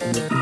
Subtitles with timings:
[0.00, 0.41] Thank you.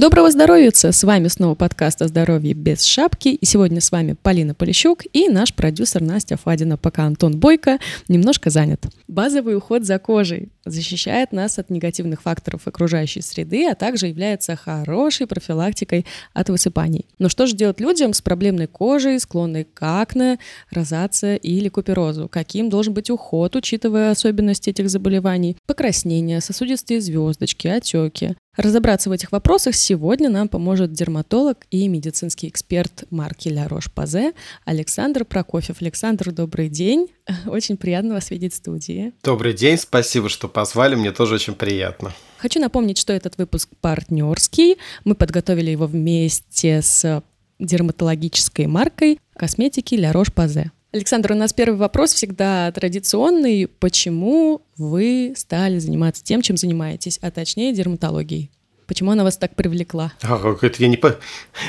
[0.00, 0.70] Доброго здоровья!
[0.72, 3.28] С вами снова подкаст о здоровье без шапки.
[3.28, 7.78] И сегодня с вами Полина Полищук и наш продюсер Настя Фадина, пока Антон Бойко
[8.08, 8.86] немножко занят.
[9.08, 15.26] Базовый уход за кожей защищает нас от негативных факторов окружающей среды, а также является хорошей
[15.26, 17.04] профилактикой от высыпаний.
[17.18, 20.38] Но что же делать людям с проблемной кожей, склонной к акне,
[20.70, 22.26] розация или куперозу?
[22.26, 25.58] Каким должен быть уход, учитывая особенности этих заболеваний?
[25.66, 28.34] Покраснения, сосудистые звездочки, отеки.
[28.60, 34.34] Разобраться в этих вопросах сегодня нам поможет дерматолог и медицинский эксперт марки Ля Рош-Пазе
[34.66, 35.80] Александр Прокофьев.
[35.80, 37.08] Александр, добрый день.
[37.46, 39.14] Очень приятно вас видеть в студии.
[39.24, 42.12] Добрый день, спасибо, что позвали, мне тоже очень приятно.
[42.36, 44.76] Хочу напомнить, что этот выпуск партнерский.
[45.04, 47.22] Мы подготовили его вместе с
[47.58, 50.70] дерматологической маркой косметики Ля Рош-Пазе.
[50.92, 53.68] Александр, у нас первый вопрос всегда традиционный.
[53.68, 58.50] Почему вы стали заниматься тем, чем занимаетесь, а точнее дерматологией?
[58.88, 60.12] Почему она вас так привлекла?
[60.22, 61.16] А, это я не, по...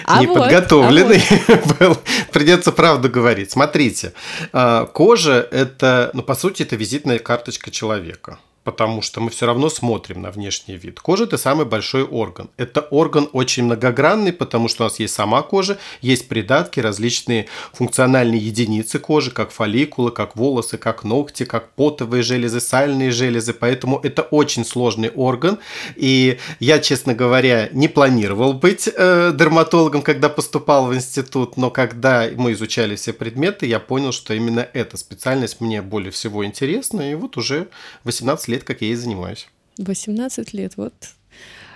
[0.05, 1.77] а не вот, подготовленный а вот.
[1.79, 1.97] был.
[2.33, 3.51] Придется правду говорить.
[3.51, 4.13] Смотрите,
[4.53, 9.69] а, кожа– это, ну, по сути, это визитная карточка человека потому что мы все равно
[9.69, 10.99] смотрим на внешний вид.
[10.99, 12.49] Кожа– это самый большой орган.
[12.57, 18.39] Это орган очень многогранный, потому что у нас есть сама кожа, есть придатки, различные функциональные
[18.39, 23.53] единицы кожи, как фолликулы, как волосы, как ногти, как потовые железы, сальные железы.
[23.53, 25.57] Поэтому это очень сложный орган.
[25.95, 32.29] И я, честно говоря, не планировал быть э, дерматологом, когда поступал в институт, но когда
[32.35, 37.11] мы изучали все предметы, я понял, что именно эта специальность мне более всего интересна.
[37.11, 37.67] И вот уже
[38.03, 39.47] 18 лет, как я ей занимаюсь.
[39.77, 40.93] 18 лет, вот.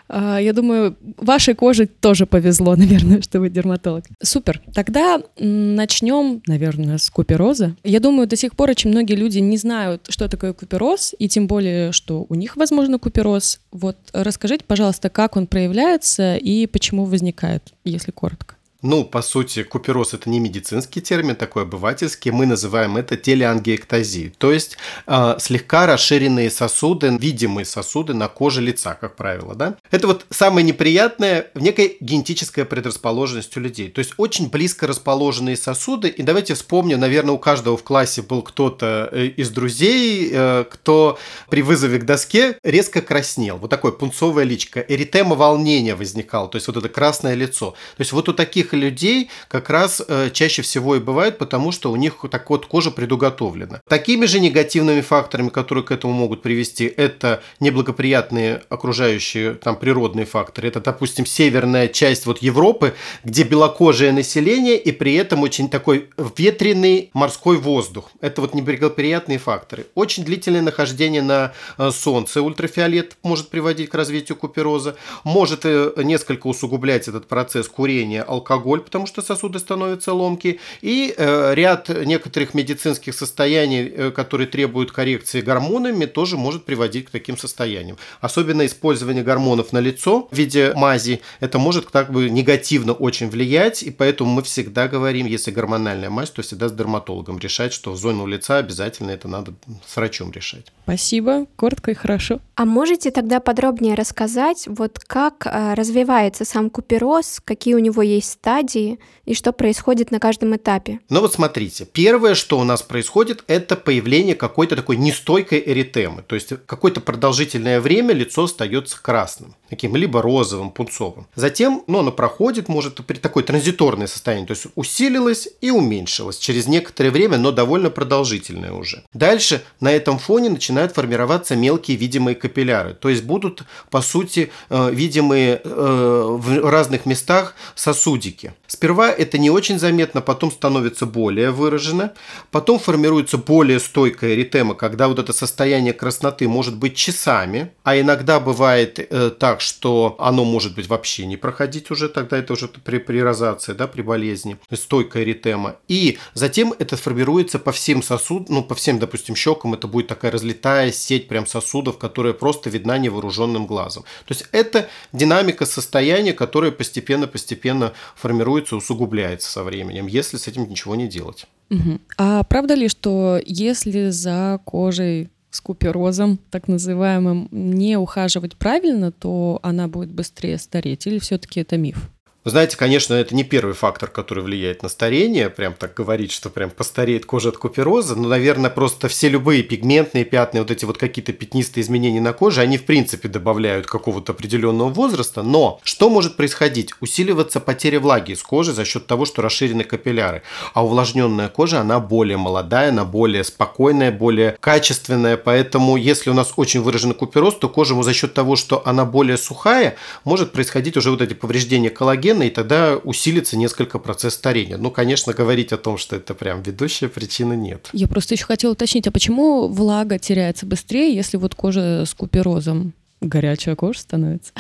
[0.08, 4.06] А, я думаю, вашей коже тоже повезло, наверное, что вы дерматолог.
[4.22, 4.62] Супер.
[4.74, 7.76] Тогда начнем, наверное, с купероза.
[7.84, 11.48] Я думаю, до сих пор очень многие люди не знают, что такое купероз, и тем
[11.48, 13.60] более, что у них, возможно, купероз.
[13.72, 18.56] Вот расскажите, пожалуйста, как он проявляется и почему возникает, если коротко.
[18.86, 22.30] Ну, по сути, купероз– это не медицинский термин, такой обывательский.
[22.30, 28.94] Мы называем это телеангиэктазией, то есть э, слегка расширенные сосуды, видимые сосуды на коже лица,
[28.94, 29.56] как правило.
[29.56, 29.76] Да?
[29.90, 33.90] Это вот самое неприятное, некая генетическая предрасположенность у людей.
[33.90, 36.10] То есть очень близко расположенные сосуды.
[36.10, 41.18] И давайте вспомним, наверное, у каждого в классе был кто-то э, из друзей, э, кто
[41.50, 43.58] при вызове к доске резко краснел.
[43.58, 44.80] Вот такое пунцовое личко.
[44.80, 47.72] Эритема волнения возникала, то есть вот это красное лицо.
[47.98, 51.92] То есть вот у таких людей как раз э, чаще всего и бывает, потому что
[51.92, 53.82] у них так вот кожа предуготовлена.
[53.88, 60.68] Такими же негативными факторами, которые к этому могут привести, это неблагоприятные окружающие там природные факторы.
[60.68, 62.94] Это, допустим, северная часть вот Европы,
[63.24, 68.12] где белокожее население и при этом очень такой ветреный морской воздух.
[68.22, 69.88] Это вот неблагоприятные факторы.
[69.96, 76.48] Очень длительное нахождение на э, солнце, ультрафиолет может приводить к развитию купероза, может э, несколько
[76.48, 82.54] усугублять этот процесс курения, алкоголя, алкоголь, потому что сосуды становятся ломкие, и э, ряд некоторых
[82.54, 87.98] медицинских состояний, э, которые требуют коррекции гормонами, тоже может приводить к таким состояниям.
[88.22, 93.84] Особенно использование гормонов на лицо в виде мази, это может так бы негативно очень влиять,
[93.84, 97.98] и поэтому мы всегда говорим, если гормональная мазь, то всегда с дерматологом решать, что в
[97.98, 99.54] зону лица обязательно это надо
[99.86, 100.72] с врачом решать.
[100.84, 102.40] Спасибо, коротко и хорошо.
[102.56, 108.32] А можете тогда подробнее рассказать, вот как э, развивается сам купероз, какие у него есть
[108.46, 111.00] стадии, и что происходит на каждом этапе?
[111.10, 116.22] Ну вот смотрите, первое, что у нас происходит, это появление какой-то такой нестойкой эритемы.
[116.22, 121.28] То есть какое-то продолжительное время лицо остается красным, таким либо розовым, пунцовым.
[121.36, 126.68] Затем, ну, оно проходит, может при такое транзиторное состояние, то есть усилилось и уменьшилось через
[126.68, 129.04] некоторое время, но довольно продолжительное уже.
[129.14, 134.90] Дальше на этом фоне начинают формироваться мелкие видимые капилляры, то есть будут, по сути, э,
[134.92, 138.54] видимые э, в разных местах сосудики.
[138.68, 142.14] Сперва это не очень заметно, потом становится более выражено,
[142.52, 148.40] потом формируется более стойкая эритема, когда вот это состояние красноты может быть часами, а иногда
[148.40, 153.00] бывает э, так, что оно может быть вообще не проходить уже, тогда это уже при,
[153.00, 155.78] при розации, да, при болезни, стойкая эритема.
[155.88, 160.32] И затем это формируется по всем сосудам, ну, по всем, допустим, щекам, это будет такая
[160.32, 164.04] разлетая сеть прям сосудов, которая просто видна невооруженным глазом.
[164.26, 170.96] То есть это динамика состояния, которая постепенно-постепенно формируется усугубляется со временем, если с этим ничего
[170.96, 171.46] не делать.
[171.72, 172.00] Угу.
[172.18, 179.60] А правда ли, что если за кожей с куперозом, так называемым, не ухаживать правильно, то
[179.64, 181.08] она будет быстрее стареть?
[181.08, 182.12] Или все-таки это миф?
[182.46, 186.52] Вы знаете, конечно, это не первый фактор, который влияет на старение, прям так говорить, что
[186.52, 191.00] прям постареет кожа от купероза, но, наверное, просто все любые пигментные пятна, вот эти вот
[191.00, 196.38] какие-то пятнистые изменения на коже, они, в принципе, добавляют какого-то определенного возраста, но что может
[196.38, 196.94] происходить?
[197.02, 200.44] Усиливаться потеря влаги из кожи за счет того, что расширены капилляры,
[200.76, 206.54] а увлажненная кожа, она более молодая, она более спокойная, более качественная, поэтому если у нас
[206.58, 211.10] очень выраженный купероз, то кожа за счет того, что она более сухая, может происходить уже
[211.10, 214.78] вот эти повреждения коллагена, коллагена, и тогда усилится несколько процесс старения.
[214.78, 217.90] Ну, конечно, говорить о том, что это прям ведущая причина, нет.
[217.94, 222.94] Я просто еще хотела уточнить, а почему влага теряется быстрее, если вот кожа с куперозом?
[223.22, 224.52] Горячая кожа становится?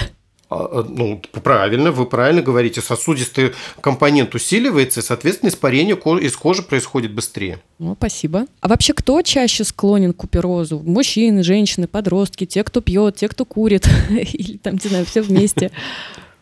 [0.48, 2.80] А, а, ну, правильно, вы правильно говорите.
[2.80, 7.60] Сосудистый компонент усиливается, и, соответственно, испарение из кожи происходит быстрее.
[7.80, 8.46] Ну, спасибо.
[8.62, 10.80] А вообще, кто чаще склонен к куперозу?
[10.86, 15.72] Мужчины, женщины, подростки, те, кто пьет, те, кто курит, или там, не знаю, все вместе?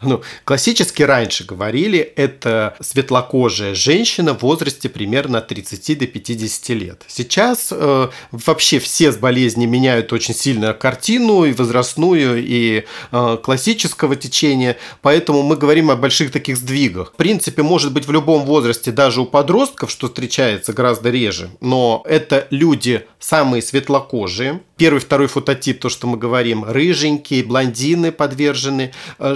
[0.03, 7.01] Ну, классически раньше говорили, это светлокожая женщина в возрасте примерно от 30 до 50 лет.
[7.07, 14.15] Сейчас э, вообще все с болезни меняют очень сильно картину и возрастную, и э, классического
[14.15, 17.13] течения, поэтому мы говорим о больших таких сдвигах.
[17.13, 22.03] В принципе, может быть в любом возрасте, даже у подростков, что встречается гораздо реже, но
[22.05, 29.35] это люди самые светлокожие, первый, второй фототип, то, что мы говорим, рыженькие, блондины подвержены, э,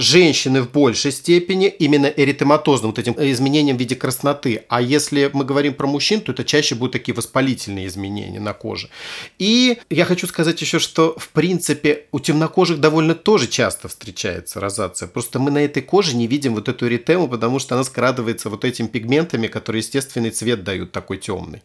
[0.58, 4.64] женщины в большей степени именно эритематозным, вот этим изменением в виде красноты.
[4.68, 8.88] А если мы говорим про мужчин, то это чаще будут такие воспалительные изменения на коже.
[9.38, 15.08] И я хочу сказать еще, что в принципе у темнокожих довольно тоже часто встречается розация.
[15.08, 18.64] Просто мы на этой коже не видим вот эту эритему, потому что она скрадывается вот
[18.64, 21.62] этими пигментами, которые естественный цвет дают такой темный.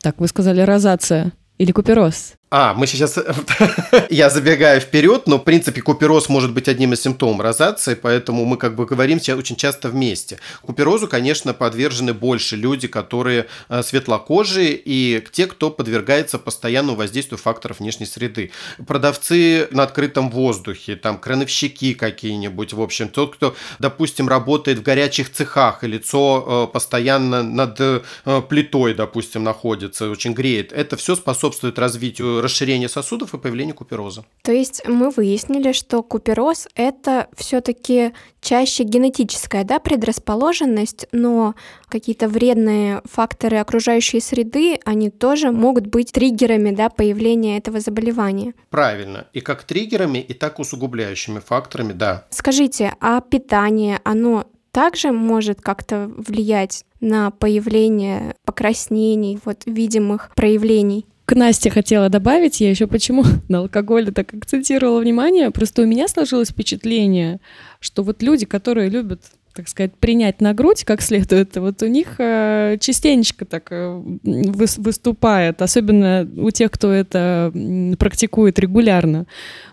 [0.00, 2.34] Так, вы сказали розация или купероз?
[2.54, 3.18] А, мы сейчас...
[4.10, 8.58] я забегаю вперед, но, в принципе, купероз может быть одним из симптомов розации, поэтому мы
[8.58, 10.38] как бы говорим сейчас очень часто вместе.
[10.60, 17.80] Куперозу, конечно, подвержены больше люди, которые э, светлокожие и те, кто подвергается постоянному воздействию факторов
[17.80, 18.50] внешней среды.
[18.86, 25.32] Продавцы на открытом воздухе, там, крановщики какие-нибудь, в общем, тот, кто, допустим, работает в горячих
[25.32, 28.02] цехах, и лицо э, постоянно над э,
[28.46, 30.70] плитой, допустим, находится, очень греет.
[30.74, 34.24] Это все способствует развитию расширение сосудов и появление купероза.
[34.42, 41.54] То есть мы выяснили, что купероз— это все таки чаще генетическая да, предрасположенность, но
[41.88, 48.54] какие-то вредные факторы окружающей среды, они тоже могут быть триггерами да, появления этого заболевания.
[48.70, 49.28] Правильно.
[49.32, 52.26] И как триггерами, и так усугубляющими факторами, да.
[52.30, 61.06] Скажите, а питание, оно также может как-то влиять на появление покраснений, вот видимых проявлений?
[61.32, 66.06] К Насте хотела добавить, я еще почему на алкоголе так акцентировала внимание, просто у меня
[66.06, 67.40] сложилось впечатление,
[67.80, 69.22] что вот люди, которые любят
[69.54, 75.60] так сказать, принять на грудь как следует, вот у них э, частенечко так э, выступает,
[75.60, 77.52] особенно у тех, кто это
[77.98, 79.26] практикует регулярно.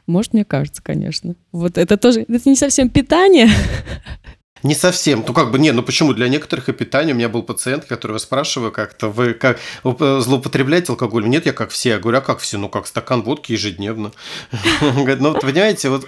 [0.05, 1.35] Может, мне кажется, конечно.
[1.53, 3.47] Вот это тоже, это не совсем питание,
[4.63, 5.23] Не совсем.
[5.25, 6.13] Ну, как бы, не, ну почему?
[6.13, 7.13] Для некоторых и питание.
[7.13, 11.27] У меня был пациент, которого я спрашиваю как-то, вы как злоупотребляете алкоголь?
[11.27, 11.89] Нет, я как все.
[11.89, 12.57] Я говорю, а как все?
[12.57, 14.11] Ну, как стакан водки ежедневно.
[14.81, 16.05] Говорит, ну, понимаете, вот,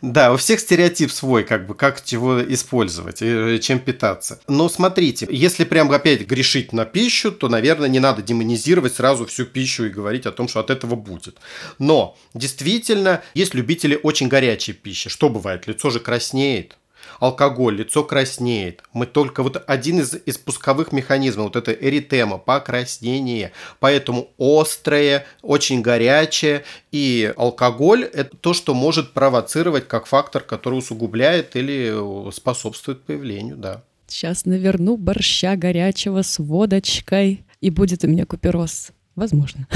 [0.00, 4.40] да, у всех стереотип свой, как бы, как его использовать, и чем питаться.
[4.48, 9.44] Но смотрите, если прям опять грешить на пищу, то, наверное, не надо демонизировать сразу всю
[9.44, 11.38] пищу и говорить о том, что от этого будет.
[11.78, 15.08] Но, действительно, есть любители очень горячей пищи.
[15.08, 15.66] Что бывает?
[15.66, 16.76] Лицо же краснеет
[17.20, 18.82] алкоголь, лицо краснеет.
[18.92, 23.52] Мы только вот один из, из пусковых механизмов, вот это эритема, покраснение.
[23.80, 31.56] Поэтому острое, очень горячее и алкоголь– это то, что может провоцировать как фактор, который усугубляет
[31.56, 33.82] или способствует появлению, да.
[34.06, 38.90] Сейчас наверну борща горячего с водочкой, и будет у меня купероз.
[39.14, 39.66] Возможно.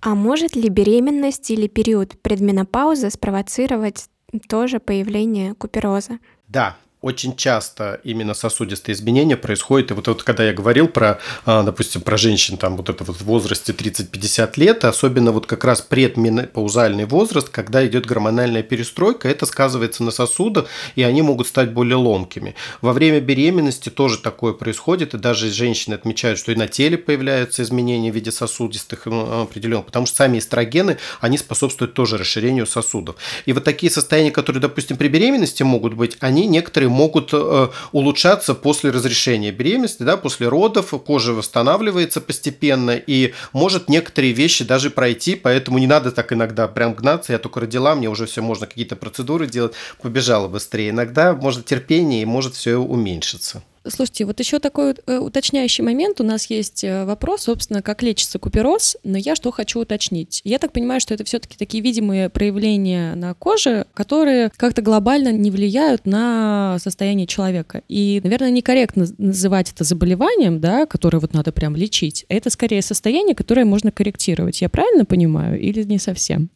[0.00, 4.06] А может ли беременность или период предменопаузы спровоцировать
[4.40, 6.18] тоже появление купероза.
[6.48, 9.90] Да, очень часто именно сосудистые изменения происходят.
[9.90, 13.16] И вот, вот когда я говорил про, а, допустим, про женщин там вот это вот
[13.16, 19.46] в возрасте 30-50 лет, особенно вот как раз предменопаузальный возраст, когда идет гормональная перестройка, это
[19.46, 22.54] сказывается на сосудах, и они могут стать более ломкими.
[22.80, 27.62] Во время беременности тоже такое происходит, и даже женщины отмечают, что и на теле появляются
[27.62, 33.16] изменения в виде сосудистых ну, определенных, потому что сами эстрогены, они способствуют тоже расширению сосудов.
[33.44, 38.54] И вот такие состояния, которые, допустим, при беременности могут быть, они некоторые могут э, улучшаться
[38.54, 45.34] после разрешения беременности, да, после родов кожа восстанавливается постепенно и может некоторые вещи даже пройти,
[45.34, 48.96] поэтому не надо так иногда прям гнаться, я только родила, мне уже все можно какие-то
[48.96, 50.90] процедуры делать, побежала быстрее.
[50.90, 53.62] Иногда может терпение и может все уменьшиться.
[53.88, 56.20] Слушайте, вот еще такой э, уточняющий момент.
[56.20, 60.40] У нас есть э, вопрос, собственно, как лечится купероз, но я что хочу уточнить.
[60.44, 65.50] Я так понимаю, что это все-таки такие видимые проявления на коже, которые как-то глобально не
[65.50, 67.82] влияют на состояние человека.
[67.88, 72.24] И, наверное, некорректно называть это заболеванием, да, которое вот надо прям лечить.
[72.28, 74.60] Это скорее состояние, которое можно корректировать.
[74.60, 76.50] Я правильно понимаю или не совсем?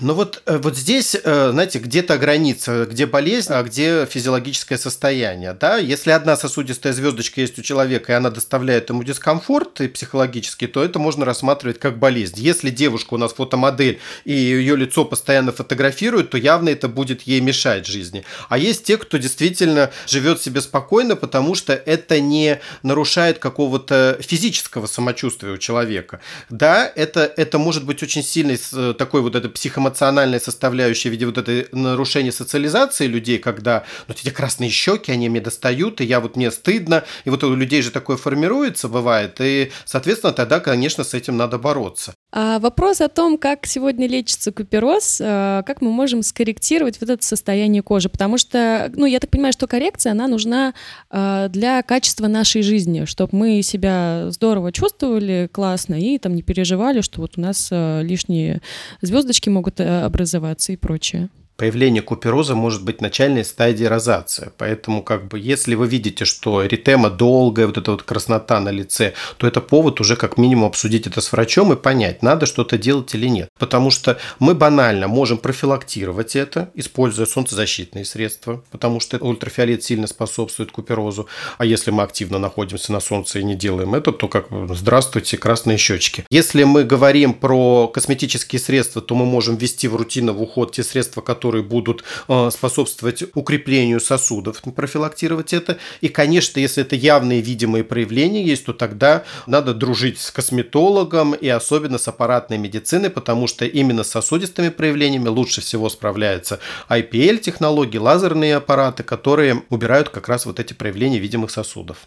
[0.00, 5.56] Ну вот, э, вот здесь, знаете, где-то граница, где болезнь, а где физиологическое состояние.
[5.58, 5.76] Да?
[5.76, 10.66] Если одна сосудистая сосудистая звездочка есть у человека, и она доставляет ему дискомфорт и психологический,
[10.66, 12.36] то это можно рассматривать как болезнь.
[12.38, 17.40] Если девушка у нас фотомодель, и ее лицо постоянно фотографируют, то явно это будет ей
[17.40, 18.24] мешать жизни.
[18.48, 24.86] А есть те, кто действительно живет себе спокойно, потому что это не нарушает какого-то физического
[24.86, 26.20] самочувствия у человека.
[26.48, 28.58] Да, это, это может быть очень сильной
[28.94, 34.30] такой вот этой психоэмоциональной составляющей в виде вот этой нарушения социализации людей, когда ну, эти
[34.30, 37.02] красные щеки, они мне достают, и я вот мне стыдно.
[37.24, 39.40] И вот у людей же такое формируется, бывает.
[39.40, 42.14] И, соответственно, тогда, конечно, с этим надо бороться.
[42.32, 47.24] А вопрос о том, как сегодня лечится купероз, э, как мы можем скорректировать вот это
[47.24, 50.72] состояние кожи, потому что, ну, я так понимаю, что коррекция, она нужна
[51.10, 57.00] э, для качества нашей жизни, чтобы мы себя здорово чувствовали, классно, и там не переживали,
[57.00, 58.62] что вот у нас э, лишние
[59.02, 64.50] звездочки могут образоваться и прочее появление купероза может быть начальной стадией розации.
[64.58, 69.14] Поэтому, как бы, если вы видите, что эритема долгая, вот эта вот краснота на лице,
[69.36, 73.14] то это повод уже как минимум обсудить это с врачом и понять, надо что-то делать
[73.14, 73.48] или нет.
[73.58, 80.72] Потому что мы банально можем профилактировать это, используя солнцезащитные средства, потому что ультрафиолет сильно способствует
[80.72, 81.28] куперозу.
[81.58, 85.78] А если мы активно находимся на солнце и не делаем это, то как здравствуйте, красные
[85.78, 86.24] щечки.
[86.30, 91.20] Если мы говорим про косметические средства, то мы можем ввести в рутинный уход те средства,
[91.20, 95.76] которые которые будут э, способствовать укреплению сосудов, профилактировать это.
[96.00, 101.48] И, конечно, если это явные видимые проявления есть, то тогда надо дружить с косметологом и
[101.48, 108.54] особенно с аппаратной медициной, потому что именно с сосудистыми проявлениями лучше всего справляются IPL-технологии, лазерные
[108.54, 112.06] аппараты, которые убирают как раз вот эти проявления видимых сосудов.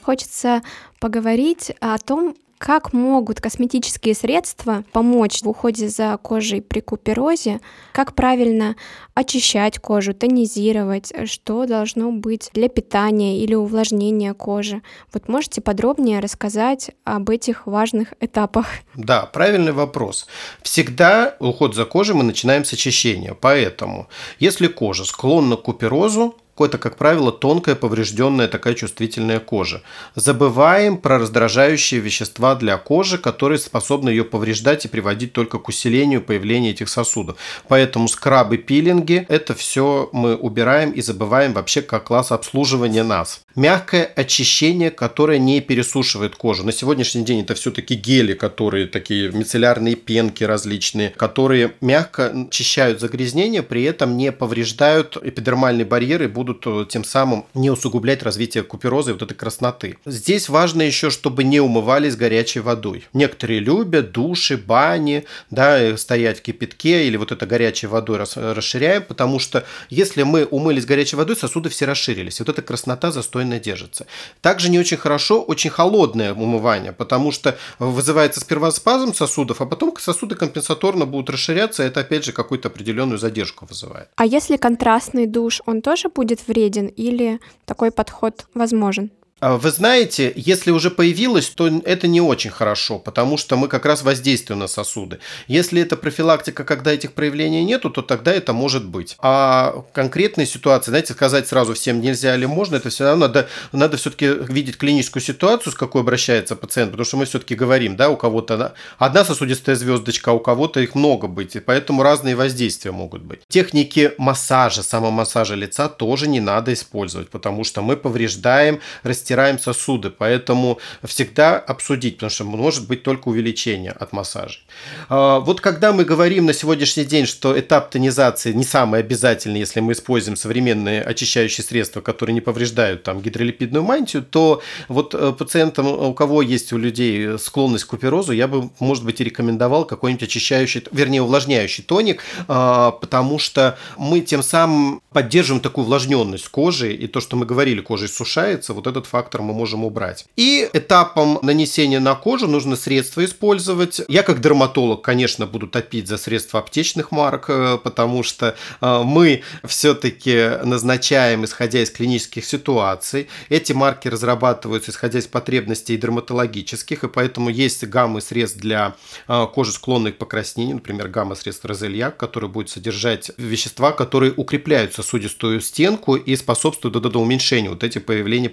[0.00, 0.62] Хочется
[1.00, 7.60] поговорить о том, как могут косметические средства помочь в уходе за кожей при куперозе?
[7.92, 8.74] Как правильно
[9.12, 11.12] очищать кожу, тонизировать?
[11.26, 14.80] Что должно быть для питания или увлажнения кожи?
[15.12, 18.68] Вот можете подробнее рассказать об этих важных этапах?
[18.94, 20.26] Да, правильный вопрос.
[20.62, 23.34] Всегда уход за кожей мы начинаем с очищения.
[23.38, 29.82] Поэтому, если кожа склонна к куперозу, это, как правило, тонкая, поврежденная такая чувствительная кожа.
[30.14, 36.22] Забываем про раздражающие вещества для кожи, которые способны ее повреждать и приводить только к усилению
[36.22, 37.36] появления этих сосудов.
[37.68, 43.40] Поэтому скрабы, пилинги– это все мы убираем и забываем вообще как класс обслуживания нас.
[43.56, 46.64] Мягкое очищение, которое не пересушивает кожу.
[46.64, 53.62] На сегодняшний день это все-таки гели, которые такие мицеллярные пенки различные, которые мягко очищают загрязнения,
[53.62, 59.10] при этом не повреждают эпидермальные барьеры и будут э, тем самым не усугублять развитие купероза
[59.10, 59.98] и вот этой красноты.
[60.04, 63.04] Здесь важно еще, чтобы не умывались горячей водой.
[63.12, 69.38] Некоторые любят души, бани, да, стоять в кипятке или вот это горячей водой расширяем, потому
[69.38, 72.40] что если мы умылись горячей водой, сосуды все расширились.
[72.40, 74.06] Вот эта краснота застой спокойно держится.
[74.40, 79.94] Также не очень хорошо очень холодное умывание, потому что вызывается сперва спазм сосудов, а потом
[79.98, 84.08] сосуды компенсаторно будут расширяться, и это опять же какую-то определенную задержку вызывает.
[84.16, 89.10] А если контрастный душ, он тоже будет вреден или такой подход возможен?
[89.40, 93.84] А вы знаете, если уже появилось, то это не очень хорошо, потому что мы как
[93.84, 95.18] раз воздействуем на сосуды.
[95.48, 99.16] Если это профилактика, когда этих проявлений нету, то тогда это может быть.
[99.18, 103.96] А конкретные ситуации, знаете, сказать сразу всем нельзя или можно, это все равно надо, надо
[103.96, 108.16] все-таки видеть клиническую ситуацию, с какой обращается пациент, потому что мы все-таки говорим, да, у
[108.16, 113.22] кого-то одна сосудистая звездочка, а у кого-то их много быть, и поэтому разные воздействия могут
[113.22, 113.40] быть.
[113.48, 120.10] Техники массажа, самомассажа лица тоже не надо использовать, потому что мы повреждаем, растираем растираем сосуды,
[120.10, 124.62] поэтому всегда обсудить, потому что может быть только увеличение от массажей.
[125.08, 129.80] А, вот когда мы говорим на сегодняшний день, что этап тонизации не самый обязательный, если
[129.80, 135.86] мы используем современные очищающие средства, которые не повреждают там гидролипидную мантию, то вот э, пациентам,
[135.86, 140.28] у кого есть у людей склонность к куперозу, я бы, может быть, и рекомендовал какой-нибудь
[140.28, 147.06] очищающий, вернее, увлажняющий тоник, а, потому что мы тем самым поддерживаем такую увлажненность кожи, и
[147.06, 150.26] то, что мы говорили, кожа иссушается, вот этот фактор мы можем убрать.
[150.34, 154.00] И этапом нанесения на кожу нужно средства использовать.
[154.08, 159.42] Я как дерматолог, конечно, буду топить за средства аптечных марок, э, потому что э, мы
[159.64, 163.28] все-таки назначаем, исходя из клинических ситуаций.
[163.48, 168.96] Эти марки разрабатываются, исходя из потребностей дерматологических, и поэтому есть гаммы средств для
[169.28, 174.92] э, кожи, склонной к покраснению, например, гамма средств Розельяк, который будет содержать вещества, которые укрепляют
[174.92, 178.48] сосудистую стенку и способствуют до, уменьшению вот этих появлений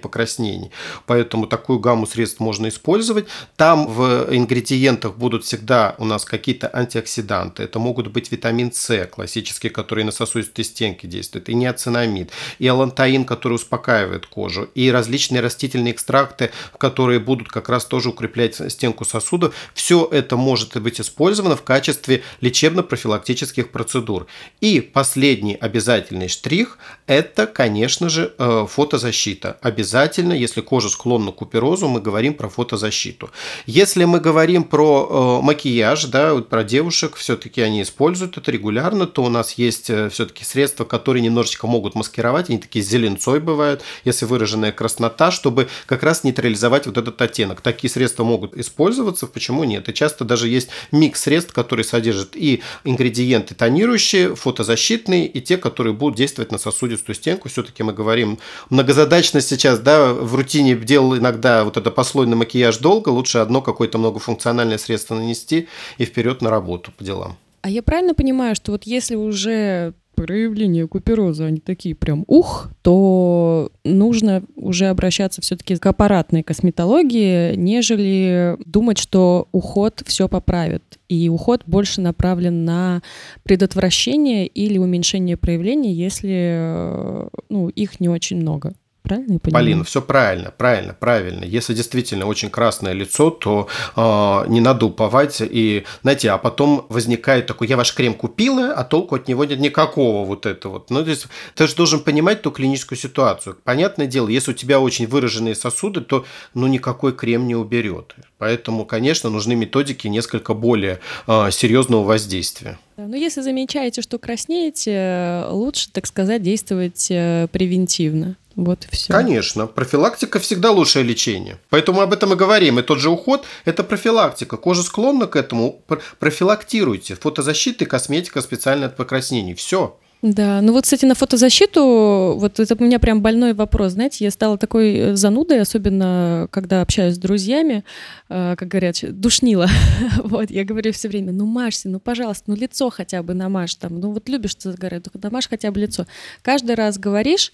[0.52, 0.70] покраснений.
[1.06, 3.26] Поэтому такую гамму средств можно использовать.
[3.56, 7.62] Там в ингредиентах будут всегда у нас какие-то антиоксиданты.
[7.62, 13.24] Это могут быть витамин С, классический, который на сосудистой стенке действует, и неоцинамид, и алантаин,
[13.24, 19.54] который успокаивает кожу, и различные растительные экстракты, которые будут как раз тоже укреплять стенку сосудов.
[19.74, 24.26] Все это может быть использовано в качестве лечебно-профилактических процедур.
[24.60, 29.58] И последний обязательный штрих– это, конечно же, э, фотозащита.
[29.62, 33.30] Обязательно, если кожа склонна к куперозу, мы говорим про фотозащиту.
[33.66, 39.06] Если мы говорим про э, макияж, да, вот про девушек, все-таки они используют это регулярно,
[39.06, 43.82] то у нас есть э, все-таки средства, которые немножечко могут маскировать, они такие зеленцой бывают,
[44.04, 47.60] если выраженная краснота, чтобы как раз нейтрализовать вот этот оттенок.
[47.60, 49.88] Такие средства могут использоваться, почему нет?
[49.88, 55.94] И часто даже есть микс средств, которые содержат и ингредиенты тонирующие, фотозащитные, и те, которые
[55.94, 57.48] будут действовать на сосудистую стенку.
[57.48, 58.38] Все-таки мы говорим
[58.70, 63.98] многозадачность сейчас, да, в рутине делал иногда вот это послойный макияж долго, лучше одно какое-то
[63.98, 67.36] многофункциональное средство нанести и вперед на работу по делам.
[67.60, 73.70] А я правильно понимаю, что вот если уже проявления купероза, они такие прям ух, то
[73.84, 80.82] нужно уже обращаться все-таки к аппаратной косметологии, нежели думать, что уход все поправит.
[81.08, 83.02] И уход больше направлен на
[83.42, 88.74] предотвращение или уменьшение проявлений, если ну, их не очень много.
[89.02, 89.64] Правильно я понимаю?
[89.64, 91.44] Полина, все правильно, правильно, правильно.
[91.44, 95.40] Если действительно очень красное лицо, то э, не надо уповать.
[95.40, 99.58] И, знаете, а потом возникает такой, я ваш крем купила, а толку от него нет
[99.58, 100.90] никакого вот это вот.
[100.90, 103.56] Ну, то есть ты же должен понимать ту клиническую ситуацию.
[103.64, 108.14] Понятное дело, если у тебя очень выраженные сосуды, то ну никакой крем не уберет.
[108.38, 112.78] Поэтому, конечно, нужны методики несколько более э, серьезного воздействия.
[112.96, 118.36] Но если замечаете, что краснеете, лучше, так сказать, действовать э, превентивно.
[118.56, 119.12] Вот и все.
[119.12, 119.66] Конечно.
[119.66, 121.58] Профилактика всегда лучшее лечение.
[121.70, 122.78] Поэтому об этом и говорим.
[122.78, 124.56] И тот же уход– это профилактика.
[124.56, 125.82] Кожа склонна к этому.
[126.18, 127.14] Профилактируйте.
[127.14, 129.54] Фотозащита и косметика специально от покраснений.
[129.54, 129.96] Все.
[130.22, 134.30] Да, ну вот, кстати, на фотозащиту, вот это у меня прям больной вопрос, знаете, я
[134.30, 137.82] стала такой э, занудой, особенно когда общаюсь с друзьями,
[138.28, 139.66] э, как говорят, душнила,
[140.22, 143.98] вот, я говорю все время, ну мажься, ну пожалуйста, ну лицо хотя бы намажь там,
[143.98, 146.06] ну вот любишь ты загорать, намажь хотя бы лицо.
[146.42, 147.50] Каждый раз говоришь,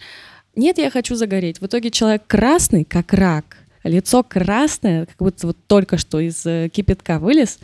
[0.58, 1.60] нет, я хочу загореть.
[1.60, 6.68] В итоге человек красный, как рак, лицо красное, как будто вот только что из э,
[6.68, 7.58] кипятка вылез,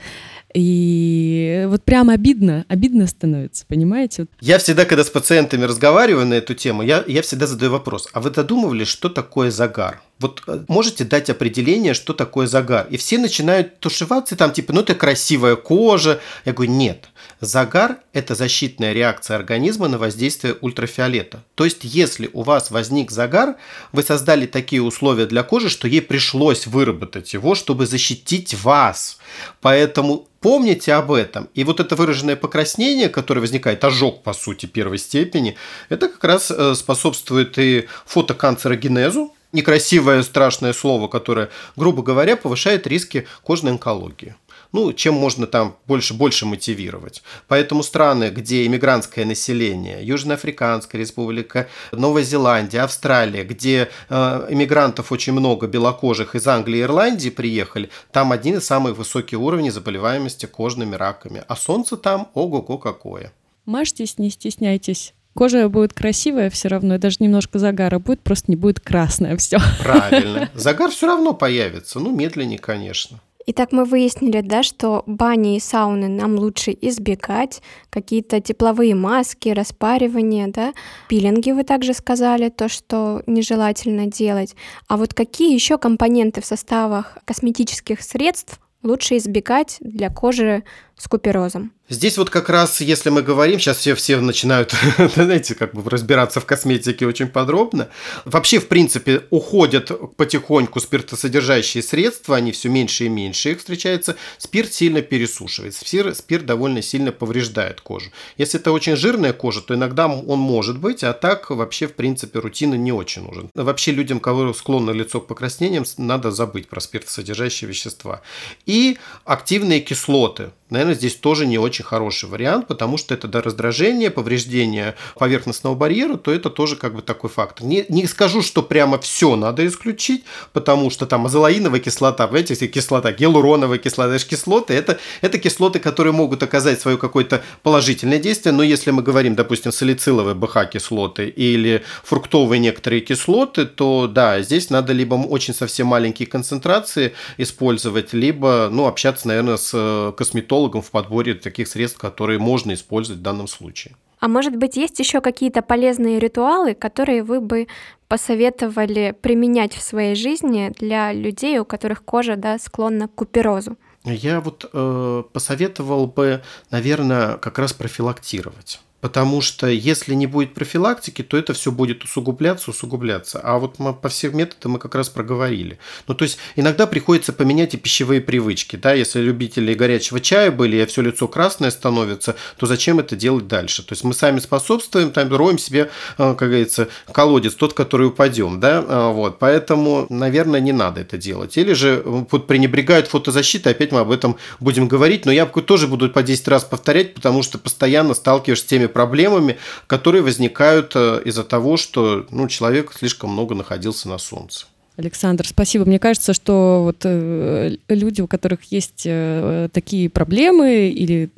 [0.54, 4.26] и вот прям обидно, обидно становится, понимаете?
[4.40, 8.20] Я всегда, когда с пациентами разговариваю на эту тему, я, я всегда задаю вопрос, а
[8.20, 10.00] вы додумывали, что такое загар?
[10.20, 12.86] Вот э, можете дать определение, что такое загар?
[12.88, 16.20] И все начинают тушеваться, там типа, ну это красивая кожа.
[16.44, 17.08] Я говорю, нет.
[17.40, 21.44] Загар– это защитная реакция организма на воздействие ультрафиолета.
[21.54, 23.56] То есть, если у вас возник загар,
[23.92, 29.18] вы создали такие условия для кожи, что ей пришлось выработать его, чтобы защитить вас.
[29.60, 31.48] Поэтому помните об этом.
[31.54, 35.56] И вот это выраженное покраснение, которое возникает, ожог, по сути, первой степени,
[35.88, 43.26] это как раз э, способствует и фотоканцерогенезу, некрасивое страшное слово, которое, грубо говоря, повышает риски
[43.42, 44.34] кожной онкологии
[44.74, 47.22] ну, чем можно там больше, больше мотивировать.
[47.46, 55.68] Поэтому страны, где иммигрантское население, Южноафриканская республика, Новая Зеландия, Австралия, где э, иммигрантов очень много,
[55.68, 61.44] белокожих из Англии и Ирландии приехали, там один из самых высоких уровней заболеваемости кожными раками.
[61.46, 63.32] А солнце там ого-го какое.
[63.66, 65.13] Мажьтесь, не стесняйтесь.
[65.34, 69.58] Кожа будет красивая все равно, и даже немножко загара будет, просто не будет красная все.
[69.82, 70.48] Правильно.
[70.54, 73.20] Загар все равно появится, ну, медленнее, конечно.
[73.46, 80.46] Итак, мы выяснили, да, что бани и сауны нам лучше избегать, какие-то тепловые маски, распаривание,
[80.46, 80.72] да,
[81.08, 84.56] пилинги вы также сказали, то, что нежелательно делать.
[84.88, 90.64] А вот какие еще компоненты в составах косметических средств лучше избегать для кожи
[90.96, 91.72] с куперозом?
[91.90, 94.74] Здесь вот как раз, если мы говорим, сейчас все, все начинают,
[95.16, 97.90] знаете, как бы разбираться в косметике очень подробно.
[98.24, 104.16] Вообще, в принципе, уходят потихоньку спиртосодержащие средства, они все меньше и меньше их встречается.
[104.38, 108.10] Спирт сильно пересушивает, спирт, спирт довольно сильно повреждает кожу.
[108.38, 112.38] Если это очень жирная кожа, то иногда он может быть, а так вообще, в принципе,
[112.38, 113.50] рутина не очень нужен.
[113.54, 118.22] Вообще, людям, кого склонно лицо к покраснениям, надо забыть про спиртосодержащие вещества.
[118.64, 124.10] И активные кислоты– наверное, здесь тоже не очень хороший вариант, потому что это до раздражения,
[124.10, 127.66] повреждения поверхностного барьера, то это тоже как бы такой фактор.
[127.66, 133.12] Не, не скажу, что прямо все надо исключить, потому что там азолаиновая кислота, понимаете, кислота,
[133.12, 138.62] гиалуроновая кислота, это кислоты, это, это кислоты, которые могут оказать свое какое-то положительное действие, но
[138.62, 145.14] если мы говорим, допустим, салициловые БХ-кислоты или фруктовые некоторые кислоты, то да, здесь надо либо
[145.14, 151.34] очень совсем маленькие концентрации использовать, либо, ну, общаться, наверное, с э, косметологом, косметологом в подборе
[151.34, 153.94] таких средств, которые можно использовать в данном случае.
[154.20, 157.66] А может быть, есть еще какие-то полезные ритуалы, которые вы бы
[158.08, 163.76] посоветовали применять в своей жизни для людей, у которых кожа да, склонна к куперозу?
[164.04, 168.80] Я вот э, посоветовал бы, наверное, как раз профилактировать.
[169.04, 173.38] Потому что если не будет профилактики, то это все будет усугубляться, усугубляться.
[173.38, 175.78] А вот мы по всем методам мы как раз проговорили.
[176.08, 178.76] Ну, то есть иногда приходится поменять и пищевые привычки.
[178.76, 178.94] Да?
[178.94, 183.82] Если любители горячего чая были, и все лицо красное становится, то зачем это делать дальше?
[183.82, 188.58] То есть мы сами способствуем, там роем себе, э, как говорится, колодец, тот, который упадем.
[188.58, 188.82] Да?
[188.88, 189.38] А, вот.
[189.38, 191.58] Поэтому, наверное, не надо это делать.
[191.58, 195.88] Или же э, вот пренебрегают фотозащитой, опять мы об этом будем говорить, но я тоже
[195.88, 201.44] буду по 10 раз повторять, потому что постоянно сталкиваешься теми проблемами, которые возникают э, из-за
[201.44, 204.66] того, что ну, человек слишком много находился на солнце.
[204.96, 205.84] Александр, спасибо.
[205.84, 211.30] Мне кажется, что вот э, люди, у которых есть э, такие проблемы или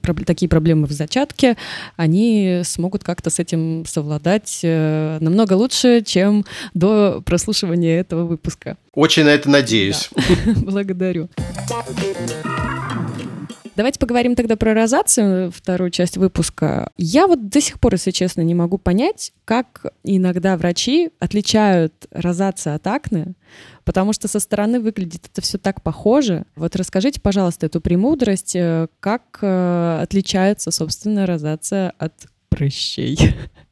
[0.00, 1.58] про, такие проблемы в зачатке,
[1.96, 8.78] они смогут как-то с этим совладать э, намного лучше, чем до прослушивания этого выпуска.
[8.94, 10.08] Очень на это надеюсь.
[10.46, 10.52] Да.
[10.56, 11.28] Благодарю.
[13.74, 16.90] Давайте поговорим тогда про розацию, вторую часть выпуска.
[16.98, 22.74] Я вот до сих пор, если честно, не могу понять, как иногда врачи отличают розацию
[22.74, 23.34] от акне,
[23.84, 26.44] потому что со стороны выглядит это все так похоже.
[26.54, 32.12] Вот расскажите, пожалуйста, эту премудрость, э, как э, отличается, собственно, розация от
[32.50, 33.18] прыщей.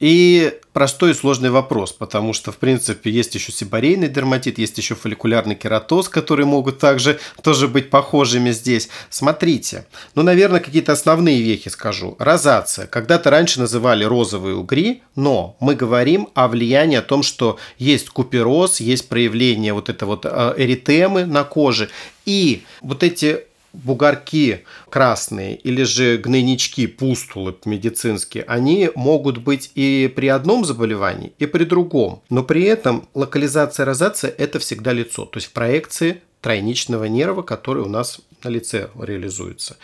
[0.00, 4.94] И простой и сложный вопрос, потому что, в принципе, есть еще сибарейный дерматит, есть еще
[4.94, 8.88] фолликулярный кератоз, которые могут также тоже быть похожими здесь.
[9.10, 12.16] Смотрите, ну, наверное, какие-то основные вехи скажу.
[12.18, 12.86] Розация.
[12.86, 18.80] Когда-то раньше называли розовые угри, но мы говорим о влиянии о том, что есть купероз,
[18.80, 21.90] есть проявление вот это вот э, эритемы на коже,
[22.24, 30.28] и вот эти бугорки красные или же гнойнички, пустулы медицинские, они могут быть и при
[30.28, 32.22] одном заболевании, и при другом.
[32.30, 37.82] Но при этом локализация розация– это всегда лицо, то есть в проекции тройничного нерва, который
[37.82, 39.76] у нас на лице реализуется.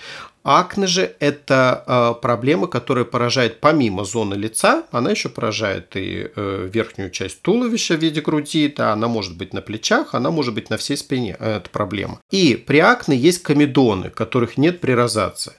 [0.48, 6.70] Акне же– это э, проблема, которая поражает помимо зоны лица, она еще поражает и э,
[6.72, 10.70] верхнюю часть туловища в виде груди, да, она может быть на плечах, она может быть
[10.70, 12.20] на всей спине, э, это проблема.
[12.30, 15.54] И при акне есть комедоны, которых нет при розации.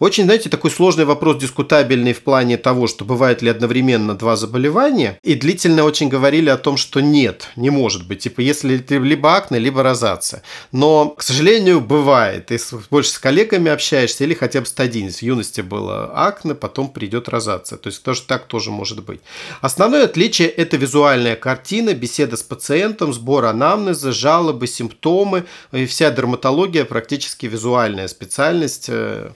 [0.00, 5.20] Очень, знаете, такой сложный вопрос, дискутабельный в плане того, что бывает ли одновременно два заболевания,
[5.22, 9.36] и длительно очень говорили о том, что нет, не может быть, типа если ты либо
[9.36, 10.42] акне, либо розация.
[10.72, 12.46] Но, к сожалению, бывает.
[12.46, 12.58] Ты
[12.90, 15.18] больше с коллегами общаешься или хотя бы стадийность.
[15.18, 17.78] В юности было акне, потом придет розация.
[17.78, 19.20] То есть тоже так тоже может быть.
[19.60, 25.44] Основное отличие– это визуальная картина, беседа с пациентом, сбор анамнеза, жалобы, симптомы.
[25.72, 29.30] И вся дерматология практически визуальная специальность, э,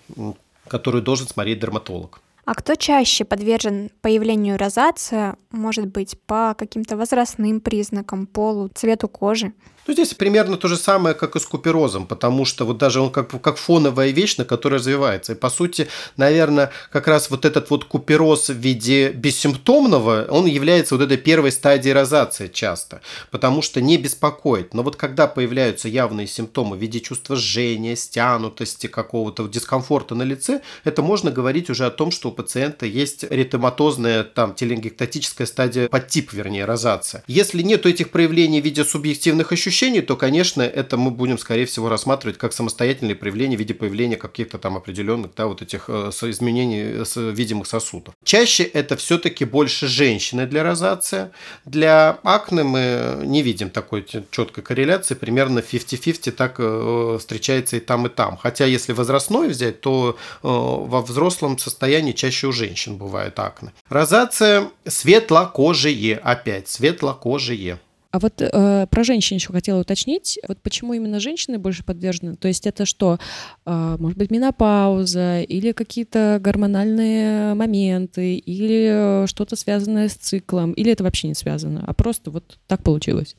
[0.68, 2.20] которую должен смотреть дерматолог.
[2.44, 9.52] А кто чаще подвержен появлению розации, может быть, по каким-то возрастным признакам, полу, цвету кожи?
[9.87, 13.11] Ну, здесь примерно то же самое, как и с куперозом, потому что вот даже он
[13.12, 15.33] как, как фоновая вещь, на которой развивается.
[15.33, 20.96] И, по сути, наверное, как раз вот этот вот купероз в виде бессимптомного, он является
[20.96, 24.75] вот этой первой стадией розации часто, потому что не беспокоит.
[24.75, 30.62] Но вот когда появляются явные симптомы в виде чувства жжения, стянутости, какого-то дискомфорта на лице,
[30.83, 36.33] это можно говорить уже о том, что у пациента есть эритематозная, там, теленгектатическая стадия, подтип,
[36.33, 37.22] вернее, розация.
[37.29, 41.67] Если нет этих проявлений в виде субъективных ощущений, мужчине, то, конечно, это мы будем, скорее
[41.67, 46.11] всего, рассматривать как самостоятельные проявления в виде появления каких-то там определенных, да, вот этих э,
[46.23, 48.15] изменений с видимых сосудов.
[48.25, 51.31] Чаще это все-таки больше женщины для розация.
[51.67, 58.07] Для акне мы не видим такой четкой корреляции, примерно 50-50 так э, встречается и там,
[58.07, 58.39] и там.
[58.39, 63.73] Хотя, если возрастной взять, то э, во взрослом состоянии чаще у женщин бывает акне.
[63.91, 67.79] Розация светлокожие, опять светлокожие.
[68.16, 70.38] А вот э, про женщин еще хотела уточнить.
[70.48, 72.35] Вот почему именно женщины больше подвержены?
[72.37, 73.18] То есть это что?
[73.66, 80.72] Э, может быть, менопауза или какие-то гормональные моменты или что-то связанное с циклом?
[80.72, 83.37] Или это вообще не связано, а просто вот так получилось?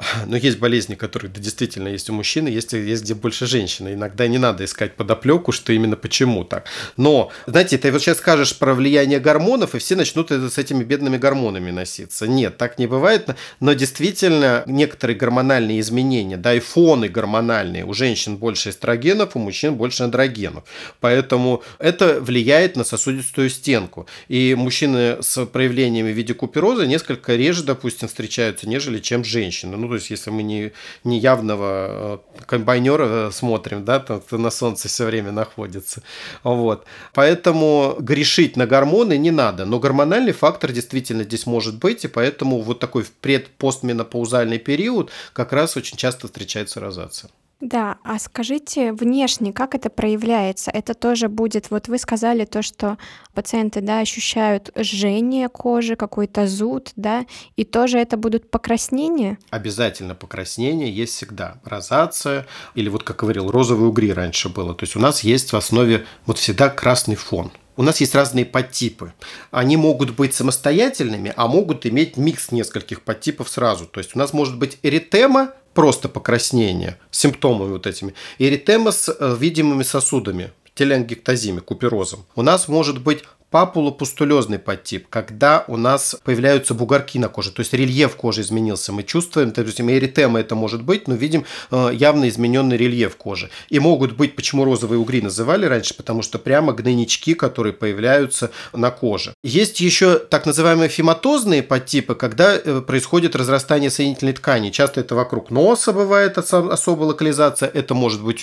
[0.26, 3.94] Но есть болезни, которые да, действительно есть у мужчины, есть, есть где больше женщины.
[3.94, 6.66] Иногда не надо искать подоплеку, что именно почему так.
[6.96, 11.16] Но, знаете, ты вот сейчас скажешь про влияние гормонов, и все начнут с этими бедными
[11.16, 12.26] гормонами носиться.
[12.26, 13.30] Нет, так не бывает.
[13.60, 17.84] Но действительно, некоторые гормональные изменения, да, и фоны гормональные.
[17.84, 20.64] У женщин больше эстрогенов, у мужчин больше андрогенов.
[21.00, 24.06] Поэтому это влияет на сосудистую стенку.
[24.28, 29.76] И мужчины с проявлениями в виде купероза несколько реже, допустим, встречаются, нежели чем женщины.
[29.76, 30.72] Ну, то есть если мы не,
[31.04, 36.02] не явного э, комбайнера смотрим, да, то, то на солнце все время находится.
[36.42, 36.84] Вот.
[37.12, 39.64] Поэтому грешить на гормоны не надо.
[39.64, 45.76] Но гормональный фактор действительно здесь может быть, и поэтому вот такой предпостменопаузальный период как раз
[45.76, 47.30] очень часто встречается розация.
[47.60, 50.70] Да, а скажите внешне, как это проявляется?
[50.70, 52.96] Это тоже будет, вот вы сказали то, что
[53.34, 59.38] пациенты, да, ощущают жжение кожи, какой-то зуд, да, и тоже это будут покраснения?
[59.50, 61.60] Обязательно покраснение есть всегда.
[61.62, 64.74] Розация или вот, как говорил, розовые угри раньше было.
[64.74, 67.52] То есть у нас есть в основе вот всегда красный фон.
[67.76, 69.12] У нас есть разные подтипы.
[69.50, 73.86] Они могут быть самостоятельными, а могут иметь микс нескольких подтипов сразу.
[73.86, 79.36] То есть у нас может быть эритема, просто покраснение, симптомами вот этими, эритема с э,
[79.38, 82.26] видимыми сосудами, телеангектазиме, куперозом.
[82.34, 87.72] У нас может быть папулопустулезный подтип, когда у нас появляются бугорки на коже, то есть
[87.72, 88.92] рельеф кожи изменился.
[88.92, 93.50] Мы чувствуем, есть эритема это может быть, но видим э, явно измененный рельеф кожи.
[93.68, 98.90] И могут быть, почему розовые угри называли раньше, потому что прямо гнойнички, которые появляются на
[98.90, 99.34] коже.
[99.42, 104.70] Есть еще так называемые фематозные подтипы, когда э, происходит разрастание соединительной ткани.
[104.70, 108.40] Часто это вокруг носа бывает особая локализация, это может быть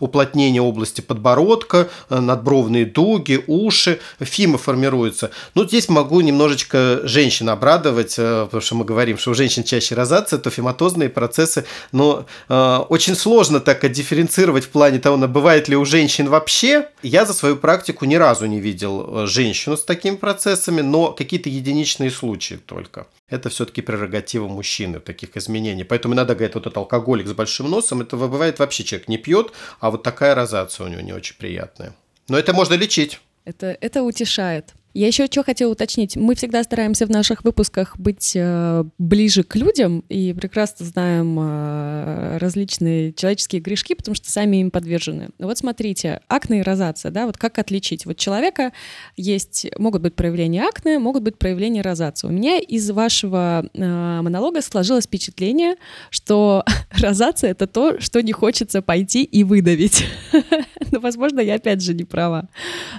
[0.00, 4.00] уплотнение области подбородка, э, надбровные дуги, уши.
[4.20, 5.30] Фем ощутимо формируется.
[5.54, 9.94] Ну, здесь могу немножечко женщин обрадовать, э, потому что мы говорим, что у женщин чаще
[9.94, 15.76] розация, то фематозные процессы, но э, очень сложно так отдифференцировать в плане того, бывает ли
[15.76, 16.88] у женщин вообще.
[17.02, 21.48] Я за свою практику ни разу не видел э, женщину с такими процессами, но какие-то
[21.48, 23.06] единичные случаи только.
[23.30, 25.84] Это все-таки прерогатива мужчины, таких изменений.
[25.84, 29.52] Поэтому иногда говорят, вот этот алкоголик с большим носом, это бывает вообще человек не пьет,
[29.80, 31.92] а вот такая розация у него не очень приятная.
[32.28, 33.20] Но это можно лечить.
[33.46, 34.74] Это, это утешает.
[34.96, 36.16] Я еще что хотела уточнить.
[36.16, 42.38] Мы всегда стараемся в наших выпусках быть э, ближе к людям и прекрасно знаем э,
[42.38, 45.28] различные человеческие грешки, потому что сами им подвержены.
[45.38, 48.06] Вот смотрите, акне и розация, да, вот как отличить?
[48.06, 48.72] Вот человека
[49.18, 52.28] есть, могут быть проявления акне, могут быть проявления розации.
[52.28, 55.74] У меня из вашего э, монолога сложилось впечатление,
[56.08, 56.64] что
[56.98, 60.06] розация— это то, что не хочется пойти и выдавить.
[60.90, 62.48] Но, возможно, я опять же не права.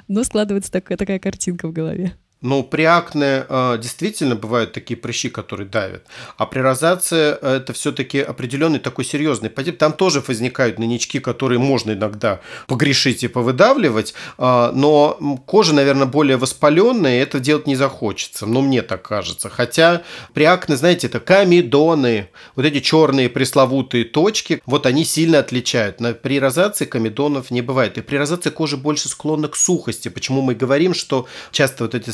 [0.07, 2.13] Но складывается такая картинка в голове голове.
[2.41, 6.05] Ну, при акне э, действительно бывают такие прыщи, которые давят.
[6.37, 9.79] А при розации это все-таки определенный такой серьезный подтип.
[9.79, 14.13] Там тоже возникают нынички, которые можно иногда погрешить и повыдавливать.
[14.37, 18.45] Э, но кожа, наверное, более воспаленная, и это делать не захочется.
[18.45, 19.49] Ну, мне так кажется.
[19.49, 25.99] Хотя при акне, знаете, это комедоны, вот эти черные пресловутые точки, вот они сильно отличают.
[25.99, 27.97] Но при розации комедонов не бывает.
[27.97, 30.09] И при розации кожа больше склонна к сухости.
[30.09, 32.11] Почему мы говорим, что часто вот эти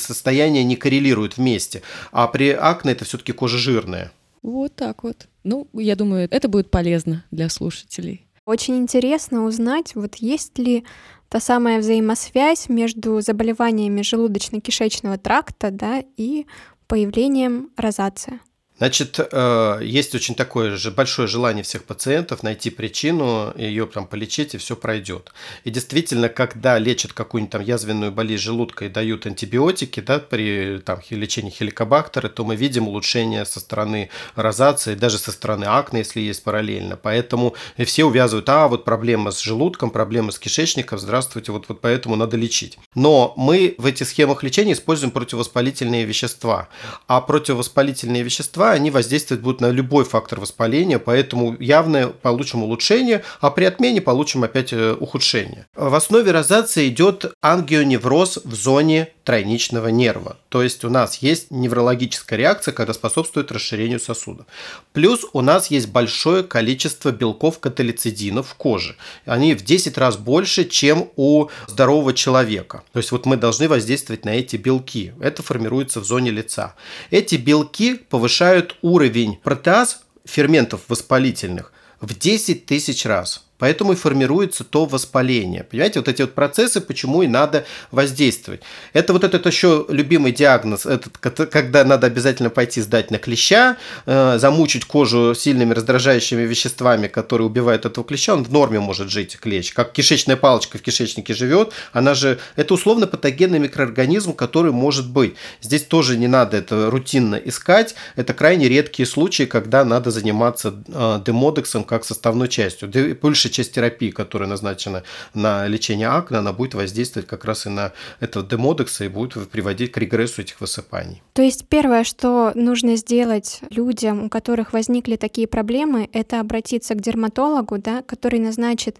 [0.63, 1.81] не коррелируют вместе.
[2.11, 4.11] А при акне это все-таки кожа жирная.
[4.41, 5.27] Вот так вот.
[5.43, 8.25] Ну, я думаю, это будет полезно для слушателей.
[8.45, 10.83] Очень интересно узнать, вот есть ли
[11.29, 16.45] та самая взаимосвязь между заболеваниями желудочно-кишечного тракта да, и
[16.87, 18.39] появлением розации.
[18.79, 24.55] Значит, э, есть очень такое же большое желание всех пациентов найти причину, ее там полечить,
[24.55, 25.31] и все пройдет.
[25.63, 30.99] И действительно, когда лечат какую-нибудь там язвенную болезнь желудка и дают антибиотики, да, при там,
[31.11, 36.43] лечении хеликобактера, то мы видим улучшение со стороны розации, даже со стороны акне, если есть
[36.43, 36.97] параллельно.
[36.97, 37.55] Поэтому
[37.85, 42.37] все увязывают, а, вот проблема с желудком, проблема с кишечником, здравствуйте, вот, вот поэтому надо
[42.37, 42.79] лечить.
[42.95, 46.69] Но мы в этих схемах лечения используем противовоспалительные вещества.
[47.07, 53.49] А противовоспалительные вещества, они воздействовать будут на любой фактор воспаления, поэтому явно получим улучшение, а
[53.49, 55.67] при отмене получим опять э, ухудшение.
[55.75, 60.37] В основе розации идет ангионевроз в зоне тройничного нерва.
[60.49, 64.45] То есть у нас есть неврологическая реакция, когда способствует расширению сосуда.
[64.91, 68.95] Плюс у нас есть большое количество белков каталицидинов в коже.
[69.25, 72.83] Они в 10 раз больше, чем у здорового человека.
[72.91, 75.13] То есть вот мы должны воздействовать на эти белки.
[75.19, 76.75] Это формируется в зоне лица.
[77.09, 83.43] Эти белки повышают уровень протеаз, ферментов воспалительных, в 10 тысяч раз.
[83.59, 85.63] Поэтому и формируется то воспаление.
[85.63, 88.61] Понимаете, вот эти вот процессы, почему и надо воздействовать.
[88.91, 94.37] Это вот этот еще любимый диагноз, этот, когда надо обязательно пойти сдать на клеща, э,
[94.37, 99.71] замучить кожу сильными раздражающими веществами, которые убивают этого клеща, он в норме может жить, клещ.
[99.73, 105.35] Как кишечная палочка в кишечнике живет, она же, это условно патогенный микроорганизм, который может быть.
[105.61, 111.21] Здесь тоже не надо это рутинно искать, это крайне редкие случаи, когда надо заниматься э,
[111.25, 112.91] демодексом как составной частью.
[113.21, 117.93] Больше часть терапии, которая назначена на лечение акне, она будет воздействовать как раз и на
[118.19, 121.21] этого демодекса и будет приводить к регрессу этих высыпаний.
[121.33, 127.01] То есть первое, что нужно сделать людям, у которых возникли такие проблемы, это обратиться к
[127.01, 128.97] дерматологу, да, который назначит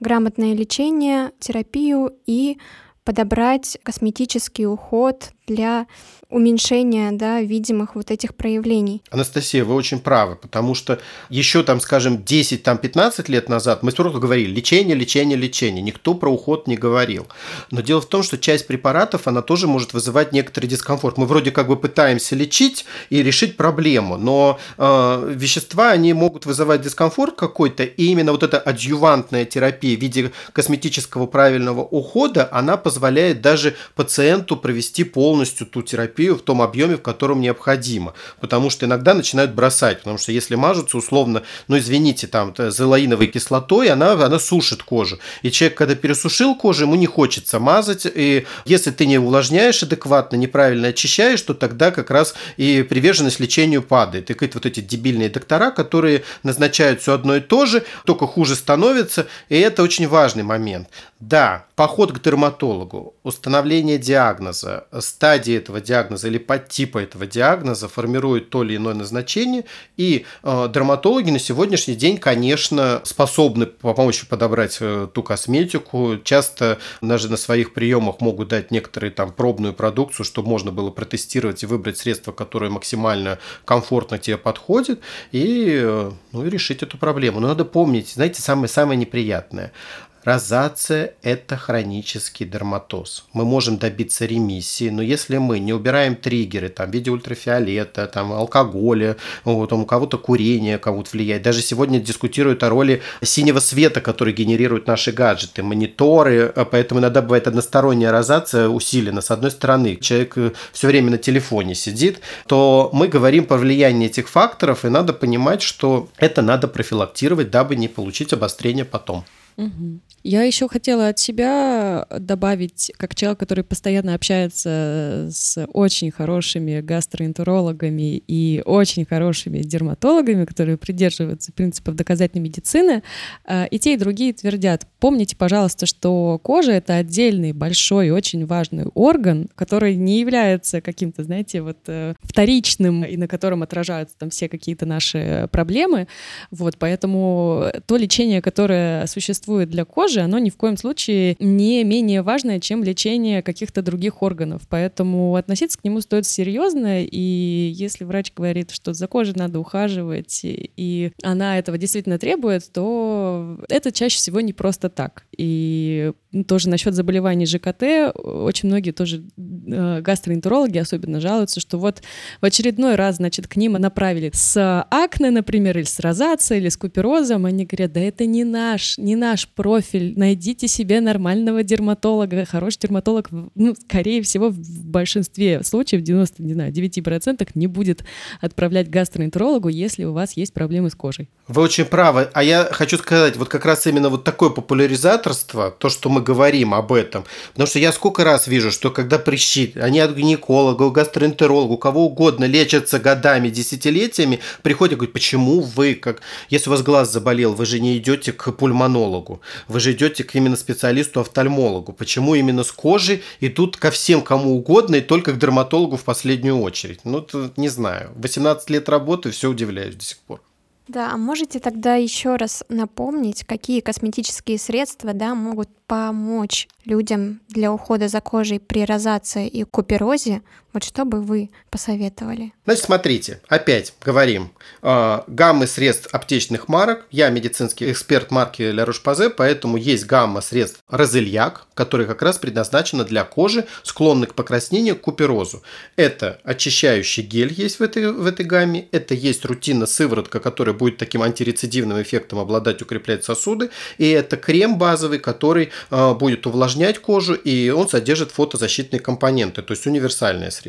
[0.00, 2.58] грамотное лечение, терапию и
[3.04, 5.86] подобрать косметический уход для
[6.34, 9.02] уменьшения да, видимых вот этих проявлений.
[9.10, 10.98] Анастасия, вы очень правы, потому что
[11.30, 15.82] еще там, скажем, 10-15 лет назад мы просто говорили лечение, лечение, лечение.
[15.82, 17.26] Никто про уход не говорил.
[17.70, 21.18] Но дело в том, что часть препаратов, она тоже может вызывать некоторый дискомфорт.
[21.18, 26.82] Мы вроде как бы пытаемся лечить и решить проблему, но э, вещества, они могут вызывать
[26.82, 33.40] дискомфорт какой-то, и именно вот эта адъювантная терапия в виде косметического правильного ухода, она позволяет
[33.40, 38.14] даже пациенту провести полностью ту терапию, терапию в том объеме, в котором необходимо.
[38.40, 39.98] Потому что иногда начинают бросать.
[39.98, 45.18] Потому что если мажутся условно, ну извините, там зелаиновой кислотой, она, она сушит кожу.
[45.42, 48.06] И человек, когда пересушил кожу, ему не хочется мазать.
[48.06, 53.82] И если ты не увлажняешь адекватно, неправильно очищаешь, то тогда как раз и приверженность лечению
[53.82, 54.30] падает.
[54.30, 58.54] И какие-то вот эти дебильные доктора, которые назначают все одно и то же, только хуже
[58.54, 59.26] становится.
[59.48, 60.88] И это очень важный момент.
[61.20, 68.62] Да, поход к дерматологу, установление диагноза, стадии этого диагноза или подтипа этого диагноза формирует то
[68.62, 69.64] или иное назначение,
[69.96, 77.28] и э, дерматологи на сегодняшний день, конечно, способны помочь подобрать э, ту косметику, часто даже
[77.28, 81.98] на своих приемах могут дать некоторые там пробную продукцию, чтобы можно было протестировать и выбрать
[81.98, 85.00] средство, которое максимально комфортно тебе подходит,
[85.32, 87.40] и, э, ну, и решить эту проблему.
[87.40, 89.72] Но надо помнить, знаете, самое-самое неприятное–
[90.24, 93.26] Розация– это хронический дерматоз.
[93.34, 98.32] Мы можем добиться ремиссии, но если мы не убираем триггеры там, в виде ультрафиолета, там,
[98.32, 101.42] алкоголя, вот, у кого-то курение кого-то влияет.
[101.42, 107.20] Даже сегодня дискутируют о роли синего света, который генерируют наши гаджеты, мониторы, а поэтому иногда
[107.20, 109.20] бывает односторонняя розация усилена.
[109.20, 114.08] С одной стороны, человек э, все время на телефоне сидит, то мы говорим про влияние
[114.08, 119.26] этих факторов, и надо понимать, что это надо профилактировать, дабы не получить обострение потом.
[119.56, 120.00] Угу.
[120.24, 128.22] Я еще хотела от себя добавить, как человек, который постоянно общается с очень хорошими гастроэнтерологами
[128.26, 133.02] и очень хорошими дерматологами, которые придерживаются принципов доказательной медицины,
[133.46, 138.86] э, и те, и другие твердят, помните, пожалуйста, что кожа— это отдельный, большой, очень важный
[138.94, 144.48] орган, который не является каким-то, знаете, вот э, вторичным, и на котором отражаются там все
[144.48, 146.08] какие-то наши проблемы.
[146.50, 151.82] Вот, поэтому то лечение, которое существует для кожи, кожи, оно ни в коем случае не
[151.82, 154.62] менее важное, чем лечение каких-то других органов.
[154.68, 160.40] Поэтому относиться к нему стоит серьезно, и если врач говорит, что за кожей надо ухаживать,
[160.44, 165.24] и она этого действительно требует, то это чаще всего не просто так.
[165.36, 166.12] И
[166.46, 172.02] тоже насчет заболеваний ЖКТ, очень многие тоже э, гастроэнтерологи особенно жалуются, что вот
[172.40, 176.76] в очередной раз, значит, к ним направили с акне, например, или с розацией, или с
[176.76, 182.44] куперозом, они говорят, да это не наш, не наш профиль, найдите себе нормального дерматолога.
[182.44, 188.04] Хороший дерматолог, ну, скорее всего, в большинстве случаев, 90, не знаю, 9% не будет
[188.40, 191.28] отправлять гастроэнтерологу, если у вас есть проблемы с кожей.
[191.48, 192.28] Вы очень правы.
[192.32, 196.72] А я хочу сказать, вот как раз именно вот такое популяризаторство, то, что мы говорим
[196.74, 197.24] об этом.
[197.52, 202.06] Потому что я сколько раз вижу, что когда прыщи, они от гинеколога, гастроэнтеролога, у кого
[202.06, 207.54] угодно лечатся годами, десятилетиями, приходят и говорят, почему вы, как, если у вас глаз заболел,
[207.54, 209.23] вы же не идете к пульмонологу.
[209.24, 209.40] Дерматологу.
[209.68, 211.92] Вы же идете к именно специалисту-офтальмологу.
[211.92, 216.04] Почему именно с кожи и тут ко всем кому угодно и только к дерматологу в
[216.04, 217.00] последнюю очередь?
[217.04, 218.12] Ну, это не знаю.
[218.16, 220.40] 18 лет работы, все удивляюсь до сих пор.
[220.86, 227.72] Да, а можете тогда еще раз напомнить, какие косметические средства да, могут помочь людям для
[227.72, 230.42] ухода за кожей при розации и куперозе,
[230.74, 232.52] вот что бы вы посоветовали?
[232.64, 234.50] Значит, смотрите, опять говорим,
[234.82, 237.06] э, гаммы средств аптечных марок.
[237.12, 243.04] Я медицинский эксперт марки Ля Roche-Posay, поэтому есть гамма средств Розельяк, которая как раз предназначена
[243.04, 245.62] для кожи, склонной к покраснению, к куперозу.
[245.94, 250.96] Это очищающий гель есть в этой, в этой гамме, это есть рутинно сыворотка, которая будет
[250.96, 257.34] таким антирецидивным эффектом обладать, укреплять сосуды, и это крем базовый, который э, будет увлажнять кожу,
[257.34, 260.63] и он содержит фотозащитные компоненты, то есть универсальное средство.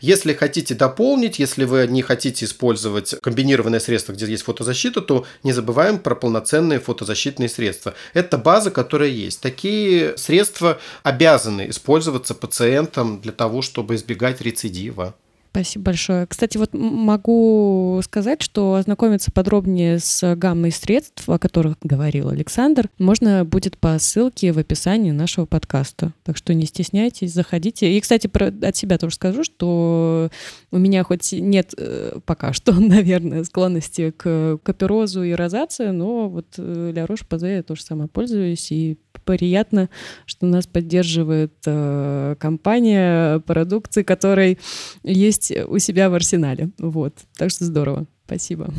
[0.00, 5.52] Если хотите дополнить, если вы не хотите использовать комбинированное средство, где есть фотозащита, то не
[5.52, 7.94] забываем про полноценные фотозащитные средства.
[8.14, 9.40] Это база, которая есть.
[9.40, 15.14] Такие средства обязаны использоваться пациентам для того, чтобы избегать рецидива.
[15.52, 16.26] Спасибо большое.
[16.26, 23.44] Кстати, вот могу сказать, что ознакомиться подробнее с гаммой средств, о которых говорил Александр, можно
[23.44, 26.14] будет по ссылке в описании нашего подкаста.
[26.24, 27.92] Так что не стесняйтесь, заходите.
[27.92, 30.30] И, кстати, про, от себя тоже скажу, что
[30.70, 36.46] у меня хоть нет э, пока что, наверное, склонности к каперозу и розации, но вот
[36.56, 38.96] э, Ля Рош Пазе я тоже сама пользуюсь, и
[39.26, 39.88] приятно,
[40.24, 44.58] что нас поддерживает э, компания продукции, которой
[45.02, 46.70] есть у себя в арсенале.
[46.78, 47.14] Вот.
[47.36, 48.06] Так что здорово.
[48.26, 48.72] Спасибо.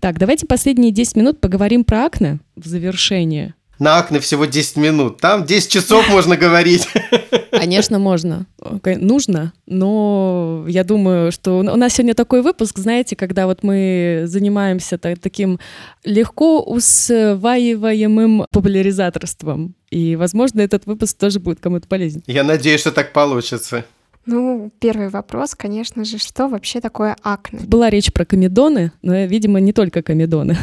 [0.00, 5.18] Так, давайте последние 10 минут поговорим про акне в завершение на акне всего 10 минут.
[5.18, 6.86] Там 10 часов можно говорить.
[7.50, 8.46] Конечно, можно.
[8.84, 14.98] Нужно, но я думаю, что у нас сегодня такой выпуск, знаете, когда вот мы занимаемся
[14.98, 15.58] таким
[16.04, 19.74] легко усваиваемым популяризаторством.
[19.90, 22.22] И, возможно, этот выпуск тоже будет кому-то полезен.
[22.26, 23.84] Я надеюсь, что так получится.
[24.24, 27.58] Ну, первый вопрос, конечно же, что вообще такое акне?
[27.66, 30.56] Была речь про комедоны, но, видимо, не только комедоны.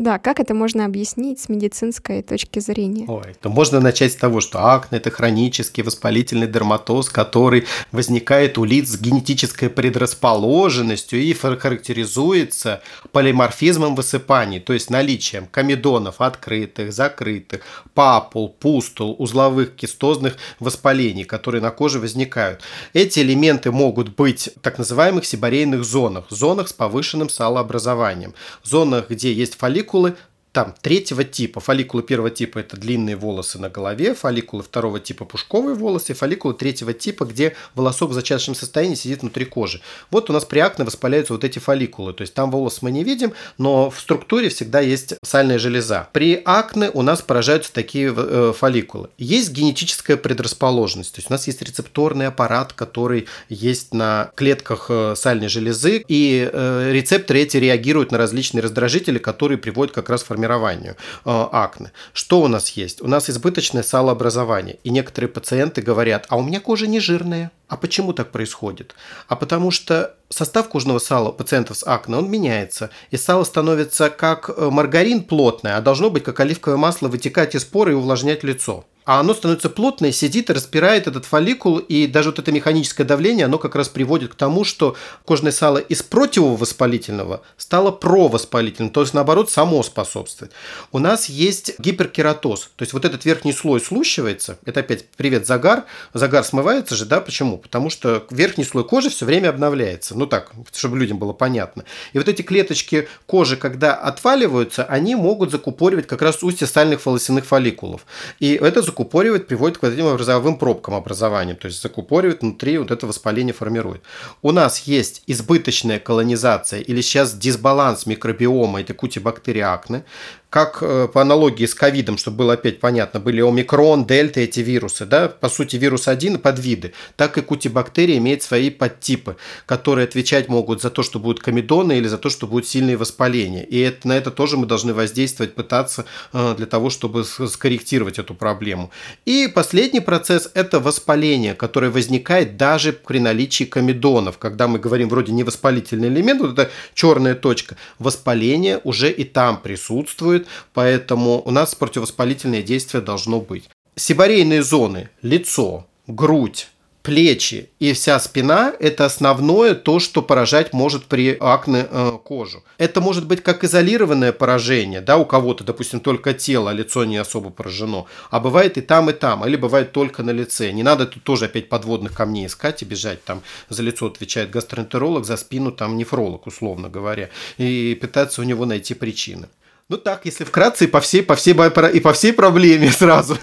[0.00, 3.04] Да, как это можно объяснить с медицинской точки зрения?
[3.06, 8.64] Ой, то можно начать с того, что акне– это хронический воспалительный дерматоз, который возникает у
[8.64, 12.80] лиц с генетической предрасположенностью и характеризуется
[13.12, 17.60] полиморфизмом высыпаний, то есть наличием комедонов открытых, закрытых,
[17.92, 22.62] папул, пустул, узловых кистозных воспалений, которые на коже возникают.
[22.94, 28.32] Эти элементы могут быть в так называемых сибарейных зонах, зонах с повышенным салообразованием,
[28.62, 30.16] зонах, где есть фолликул, фолликулы
[30.52, 31.60] там третьего типа.
[31.60, 36.92] Фолликулы первого типа– это длинные волосы на голове, фолликулы второго типа– пушковые волосы, фолликулы третьего
[36.92, 39.80] типа, где волосок в зачаточном состоянии сидит внутри кожи.
[40.10, 43.04] Вот у нас при акне воспаляются вот эти фолликулы, то есть там волос мы не
[43.04, 46.08] видим, но в структуре всегда есть сальная железа.
[46.12, 49.10] При акне у нас поражаются такие э, фолликулы.
[49.18, 55.14] Есть генетическая предрасположенность, то есть у нас есть рецепторный аппарат, который есть на клетках э,
[55.16, 60.26] сальной железы, и э, рецепторы эти реагируют на различные раздражители, которые приводят как раз к
[60.40, 61.92] формированию э, акне.
[62.12, 63.02] Что у нас есть?
[63.02, 64.78] У нас избыточное салообразование.
[64.84, 67.50] И некоторые пациенты говорят, а у меня кожа не жирная.
[67.68, 68.94] А почему так происходит?
[69.28, 72.90] А потому что состав кожного сала пациентов с акне, он меняется.
[73.10, 77.64] И сало становится как э, маргарин плотное, а должно быть как оливковое масло вытекать из
[77.64, 82.30] поры и увлажнять лицо а оно становится плотное, сидит и распирает этот фолликул, и даже
[82.30, 87.42] вот это механическое давление, оно как раз приводит к тому, что кожное сало из противовоспалительного
[87.56, 90.52] стало провоспалительным, то есть наоборот само способствует.
[90.92, 95.86] У нас есть гиперкератоз, то есть вот этот верхний слой слущивается, это опять привет загар,
[96.14, 97.58] загар смывается же, да, почему?
[97.58, 101.84] Потому что верхний слой кожи все время обновляется, ну так, чтобы людям было понятно.
[102.12, 107.44] И вот эти клеточки кожи, когда отваливаются, они могут закупоривать как раз устье сальных волосяных
[107.46, 108.06] фолликулов.
[108.38, 111.54] И это закупоривает, приводит к вот этим розовым пробкам образования.
[111.54, 114.02] То есть закупоривает, внутри вот это воспаление формирует.
[114.42, 120.04] У нас есть избыточная колонизация или сейчас дисбаланс микробиома этой кутибактерии акне,
[120.50, 125.06] как э, по аналогии с ковидом, чтобы было опять понятно, были омикрон, дельта, эти вирусы,
[125.06, 129.36] да, по сути вирус один подвиды, так и кутибактерии имеет свои подтипы,
[129.66, 133.62] которые отвечать могут за то, что будут комедоны или за то, что будут сильные воспаления.
[133.62, 138.34] И это, на это тоже мы должны воздействовать, пытаться э, для того, чтобы скорректировать эту
[138.34, 138.90] проблему.
[139.24, 144.38] И последний процесс– это воспаление, которое возникает даже при наличии комедонов.
[144.38, 150.39] Когда мы говорим вроде невоспалительный элемент, вот эта черная точка, воспаление уже и там присутствует,
[150.40, 153.68] существует, поэтому у нас противовоспалительное действие должно быть.
[153.96, 156.68] Сибарейные зоны– лицо, грудь,
[157.02, 162.62] плечи и вся спина– это основное то, что поражать может при акне э, кожу.
[162.78, 167.16] Это может быть как изолированное поражение, да, у кого-то, допустим, только тело, а лицо не
[167.16, 170.72] особо поражено, а бывает и там, и там, или бывает только на лице.
[170.72, 175.24] Не надо тут тоже опять подводных камней искать и бежать там за лицо отвечает гастроэнтеролог,
[175.24, 177.28] за спину там нефролог, условно говоря,
[177.58, 179.48] и пытаться у него найти причины.
[179.90, 183.36] Ну так, если вкратце и по всей, по всей, и по всей проблеме сразу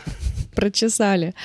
[0.56, 1.36] прочесали.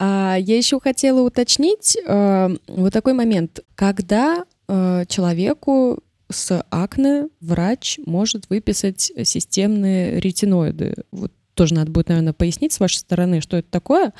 [0.00, 3.60] А, я еще хотела уточнить э, вот такой момент.
[3.76, 10.94] Когда э, человеку с акне врач может выписать системные ретиноиды?
[11.12, 14.12] Вот тоже надо будет, наверное, пояснить с вашей стороны, что это такое,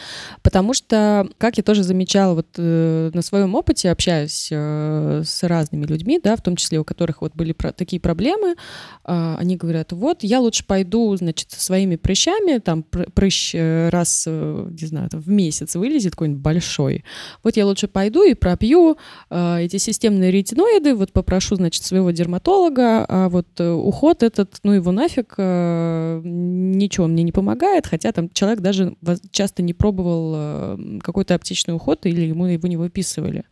[0.43, 5.85] потому что, как я тоже замечала вот э, на своем опыте, общаясь э, с разными
[5.85, 8.57] людьми, да, в том числе у которых вот были про такие проблемы,
[9.05, 14.25] э, они говорят, вот я лучше пойду, значит, со своими прыщами, там прыщ э, раз,
[14.27, 17.05] э, не знаю, там, в месяц вылезет какой-нибудь большой,
[17.45, 18.97] вот я лучше пойду и пропью
[19.31, 24.73] э, эти системные ретиноиды, вот попрошу, значит, своего дерматолога, а вот э, уход этот, ну
[24.73, 28.97] его нафиг, э, ничего мне не помогает, хотя там человек даже
[29.31, 33.45] часто не пробовал э, какой-то аптечный уход или ему его не выписывали.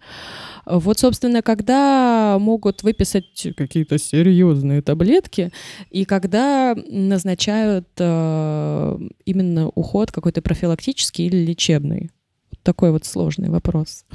[0.64, 5.52] Вот, собственно, когда могут выписать какие-то серьезные таблетки,
[5.90, 12.10] и когда назначают э, именно уход какой-то профилактический или лечебный?
[12.62, 14.06] Такой вот сложный вопрос.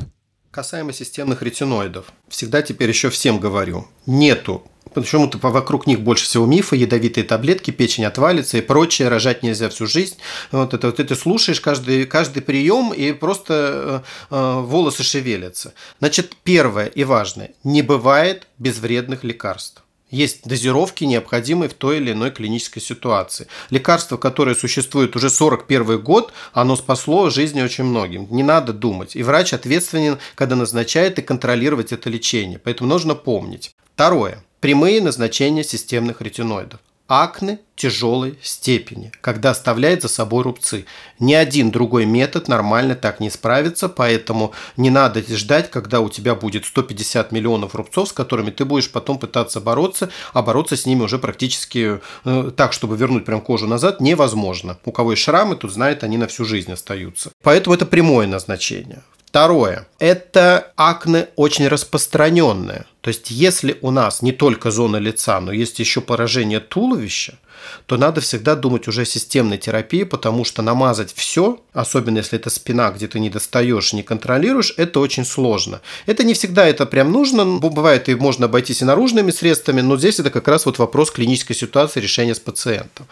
[0.49, 2.11] Касаемо системных ретиноидов.
[2.27, 3.85] Всегда теперь еще всем говорю.
[4.07, 4.63] Нету
[4.93, 9.87] Почему-то вокруг них больше всего мифа, ядовитые таблетки, печень отвалится и прочее, рожать нельзя всю
[9.87, 10.17] жизнь.
[10.51, 15.73] Вот это вот ты слушаешь каждый, каждый прием и просто э, э, волосы шевелятся.
[15.99, 19.83] Значит, первое и важное, не бывает безвредных лекарств.
[20.11, 23.47] Есть дозировки, необходимые в той или иной клинической ситуации.
[23.69, 28.27] Лекарство, которое существует уже 41 год, оно спасло жизни очень многим.
[28.31, 29.15] Не надо думать.
[29.15, 32.57] И врач ответственен, когда назначает и контролировать это лечение.
[32.57, 33.75] Поэтому нужно помнить.
[33.93, 34.43] Второе.
[34.59, 36.81] Прямые назначения системных ретиноидов.
[37.07, 40.85] Акне тяжелой степени, когда оставляет за собой рубцы.
[41.17, 46.35] Ни один другой метод нормально так не справится, поэтому не надо ждать, когда у тебя
[46.35, 51.01] будет 150 миллионов рубцов, с которыми ты будешь потом пытаться бороться, а бороться с ними
[51.01, 54.77] уже практически э, так, чтобы вернуть прям кожу назад, невозможно.
[54.83, 57.31] У кого есть шрамы, тут знает, они на всю жизнь остаются.
[57.41, 59.01] Поэтому это прямое назначение.
[59.29, 59.85] Второе.
[59.99, 62.87] Это акне очень распространенное.
[63.01, 67.37] То есть, если у нас не только зона лица, но есть еще поражение туловища,
[67.85, 72.49] то надо всегда думать уже о системной терапии, потому что намазать все, особенно если это
[72.49, 75.81] спина, где ты не достаешь, не контролируешь, это очень сложно.
[76.05, 80.19] Это не всегда это прям нужно, бывает и можно обойтись и наружными средствами, но здесь
[80.19, 83.07] это как раз вот вопрос клинической ситуации решения с пациентом.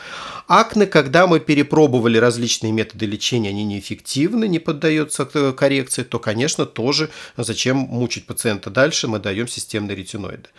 [0.47, 7.09] Акне, когда мы перепробовали различные методы лечения, они неэффективны, не поддаются коррекции, то, конечно, тоже
[7.35, 10.49] зачем мучить пациента дальше, мы даем системные ретиноиды.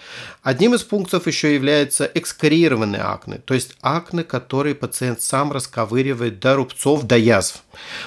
[0.42, 6.56] Одним из пунктов еще является экскорированные акне, то есть акне, которые пациент сам расковыривает до
[6.56, 7.62] рубцов, до язв.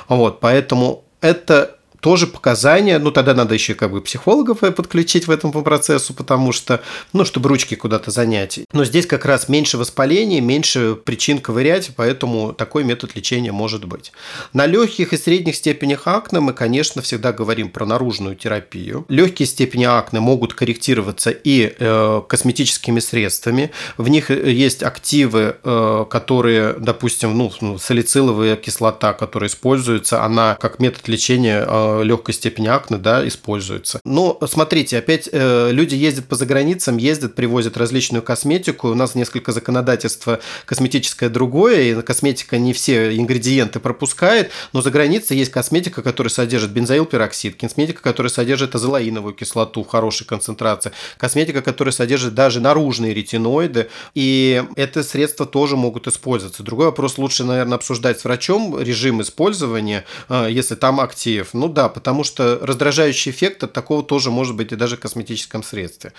[0.08, 5.52] Вот, поэтому это тоже показания, ну тогда надо еще как бы психологов подключить в этом
[5.52, 6.82] по процессу, потому что,
[7.14, 8.60] ну, чтобы ручки куда-то занять.
[8.74, 14.12] Но здесь как раз меньше воспаления, меньше причин ковырять, поэтому такой метод лечения может быть.
[14.54, 19.06] На легких и средних степенях акне мы, конечно, всегда говорим про наружную терапию.
[19.08, 23.72] Легкие степени акне могут корректироваться и э, косметическими средствами.
[23.98, 30.80] В них есть активы, э, которые, допустим, ну, ну салициловая кислота, которая используется, она как
[30.80, 34.00] метод лечения э, легкой степени акне, да, используется.
[34.06, 38.90] Но смотрите, опять э, люди ездят по заграницам, ездят, привозят различную косметику.
[38.90, 45.38] У нас несколько законодательства косметическое другое, и косметика не все ингредиенты пропускает, но за границей
[45.38, 51.92] есть косметика, которая содержит бензоилпероксид, косметика, которая содержит азолаиновую кислоту в хорошей концентрации, косметика, которая
[51.92, 56.64] содержит даже наружные ретиноиды, и это средства тоже могут использоваться.
[56.64, 61.50] Другой вопрос лучше, наверное, обсуждать с врачом режим использования, э, если там актив.
[61.54, 65.00] Ну да, да, потому что раздражающий эффект от такого тоже может быть и даже в
[65.00, 66.14] косметическом средстве.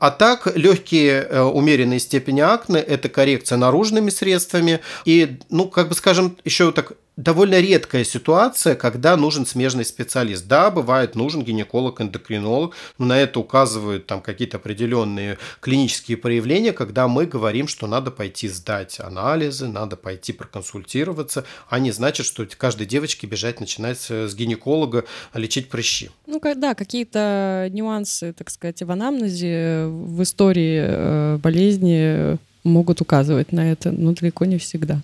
[0.00, 4.80] А так, легкие э, умеренные степени акне– это коррекция наружными средствами.
[5.04, 10.46] И, ну, как бы скажем, еще так довольно редкая ситуация, когда нужен смежный специалист.
[10.46, 17.08] Да, бывает нужен гинеколог, эндокринолог, но на это указывают там какие-то определенные клинические проявления, когда
[17.08, 22.86] мы говорим, что надо пойти сдать анализы, надо пойти проконсультироваться, а не значит, что каждой
[22.86, 25.04] девочке бежать начинать с гинеколога
[25.34, 26.10] лечить прыщи.
[26.26, 33.70] Ну, да, какие-то нюансы, так сказать, в анамнезе, в истории э, болезни могут указывать на
[33.70, 35.00] это, но далеко не всегда.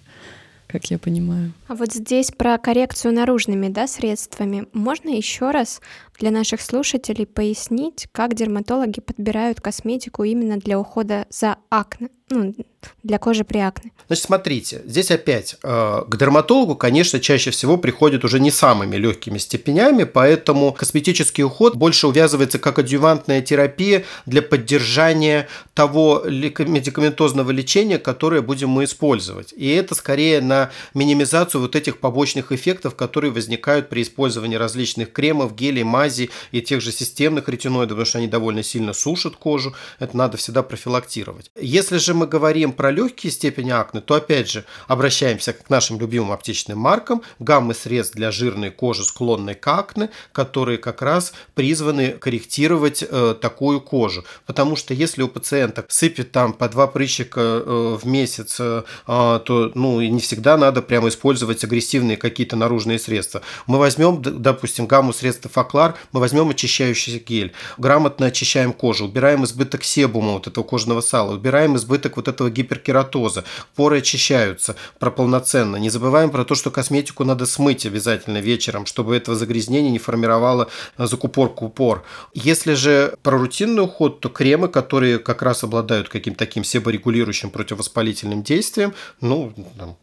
[0.71, 1.53] Как я понимаю.
[1.69, 4.67] А вот здесь про коррекцию наружными да, средствами.
[4.73, 5.81] Можно еще раз
[6.19, 12.55] для наших слушателей пояснить, как дерматологи подбирают косметику именно для ухода за акне, ну,
[13.03, 13.93] для кожи при акне?
[14.07, 19.39] Значит, смотрите, здесь опять э, к дерматологу, конечно, чаще всего приходят уже не самыми легкими
[19.39, 28.43] степенями, поэтому косметический уход больше увязывается как адъювантная терапия для поддержания того медикаментозного лечения, которое
[28.43, 29.53] будем мы использовать.
[29.57, 35.55] И это скорее на минимизацию вот этих побочных эффектов, которые возникают при использовании различных кремов,
[35.55, 39.75] гелей, мази и тех же системных ретиноидов, потому что они довольно сильно сушат кожу.
[39.99, 41.51] Это надо всегда профилактировать.
[41.61, 46.33] Если же мы говорим про легкие степени акне, то опять же обращаемся к нашим любимым
[46.33, 53.03] аптечным маркам, гаммы средств для жирной кожи, склонной к акне, которые как раз призваны корректировать
[53.03, 54.25] э, такую кожу.
[54.45, 59.39] Потому что если у пациента сыпет там по два прыщика э, в месяц, э, а,
[59.39, 63.41] то ну, не всегда надо прямо использовать агрессивные какие-то наружные средства.
[63.67, 69.85] Мы возьмем, допустим, гамму средств Факлар, мы возьмем очищающий гель, грамотно очищаем кожу, убираем избыток
[69.85, 73.45] себума, вот этого кожного сала, убираем избыток вот этого гиперкератоза,
[73.75, 75.77] поры очищаются про полноценно.
[75.77, 80.69] Не забываем про то, что косметику надо смыть обязательно вечером, чтобы этого загрязнения не формировало
[80.99, 82.05] закупорку пор.
[82.35, 88.43] Если же про рутинный уход, то кремы, которые как раз обладают каким-то таким себорегулирующим противовоспалительным
[88.43, 89.53] действием, ну,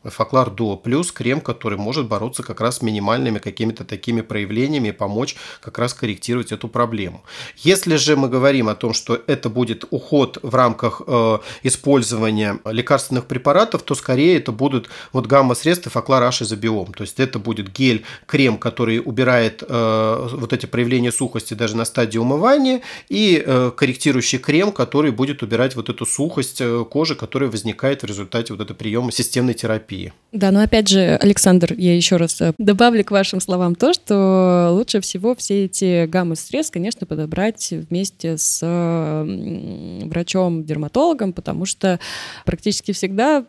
[0.03, 4.91] Эфоклар Дуо Плюс, крем, который может бороться как раз с минимальными какими-то такими проявлениями и
[4.91, 7.23] помочь как раз корректировать эту проблему.
[7.57, 13.25] Если же мы говорим о том, что это будет уход в рамках э, использования лекарственных
[13.25, 16.93] препаратов, то скорее это будут вот гамма-средства H изобиом.
[16.93, 21.85] То есть это будет гель, крем, который убирает э, вот эти проявления сухости даже на
[21.85, 27.49] стадии умывания, и э, корректирующий крем, который будет убирать вот эту сухость э, кожи, которая
[27.49, 30.13] возникает в результате вот этого приема системной терапии.
[30.31, 34.69] Да, но опять же, Александр, я еще раз э, добавлю к вашим словам то, что
[34.71, 38.61] лучше всего все эти гаммы средств, конечно, подобрать вместе с
[40.05, 41.76] врачом-дерматологом, потому что
[42.45, 43.45] практически всегда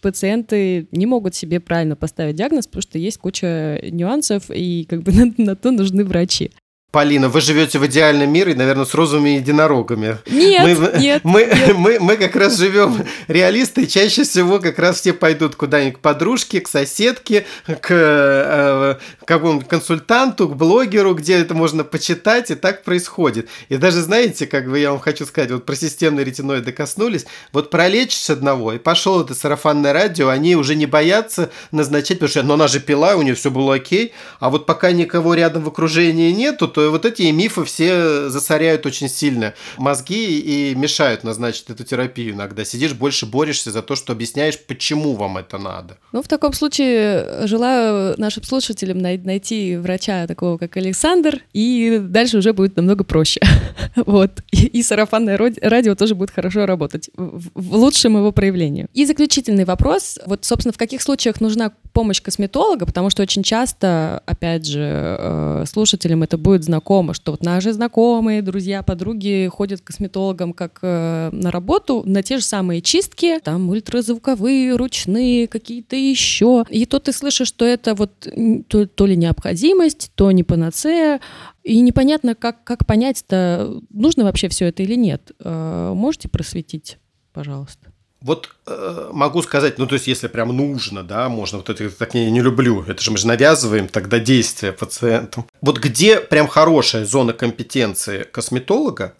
[0.00, 5.12] пациенты не могут себе правильно поставить диагноз, потому что есть куча нюансов, и как бы
[5.12, 6.50] на, на то нужны врачи.
[6.94, 10.18] Полина, вы живете в идеальном мире, наверное, с розовыми единорогами.
[10.30, 11.74] Нет, мы, нет, мы, нет.
[11.74, 15.98] Мы, мы как раз живем реалисты, и чаще всего как раз все пойдут куда-нибудь к
[15.98, 22.84] подружке, к соседке, к э, какому-нибудь консультанту, к блогеру, где это можно почитать, и так
[22.84, 23.48] происходит.
[23.68, 27.70] И даже, знаете, как бы я вам хочу сказать, вот про системные ретиноиды коснулись, вот
[27.70, 32.54] пролечишь одного, и пошел это сарафанное радио, они уже не боятся назначать, потому что, ну,
[32.54, 36.30] она же пила, у нее все было окей, а вот пока никого рядом в окружении
[36.30, 42.34] нету, то вот эти мифы все засоряют очень сильно мозги и мешают назначить эту терапию
[42.34, 42.64] иногда.
[42.64, 45.98] Сидишь, больше борешься за то, что объясняешь, почему вам это надо.
[46.12, 52.52] Ну, в таком случае желаю нашим слушателям найти врача такого, как Александр, и дальше уже
[52.52, 53.40] будет намного проще.
[53.96, 54.42] Вот.
[54.50, 58.86] И, сарафанное радио тоже будет хорошо работать в лучшем его проявлении.
[58.92, 60.18] И заключительный вопрос.
[60.26, 62.86] Вот, собственно, в каких случаях нужна помощь косметолога?
[62.86, 68.42] Потому что очень часто, опять же, э, слушателям это будет знакомо, что вот наши знакомые,
[68.42, 73.68] друзья, подруги ходят к косметологам как э, на работу на те же самые чистки, там
[73.68, 76.64] ультразвуковые, ручные, какие-то еще.
[76.68, 78.26] И то ты слышишь, что это вот
[78.68, 81.20] то, то ли необходимость, то не панацея,
[81.62, 85.30] и непонятно, как, как понять-то, нужно вообще все это или нет.
[85.38, 86.98] Э, можете просветить,
[87.32, 87.93] пожалуйста?
[88.24, 92.14] Вот э, могу сказать, ну то есть если прям нужно, да, можно, вот это так
[92.14, 95.46] не, не люблю, это же мы же навязываем тогда действия пациентам.
[95.60, 99.12] Вот где прям хорошая зона компетенции косметолога,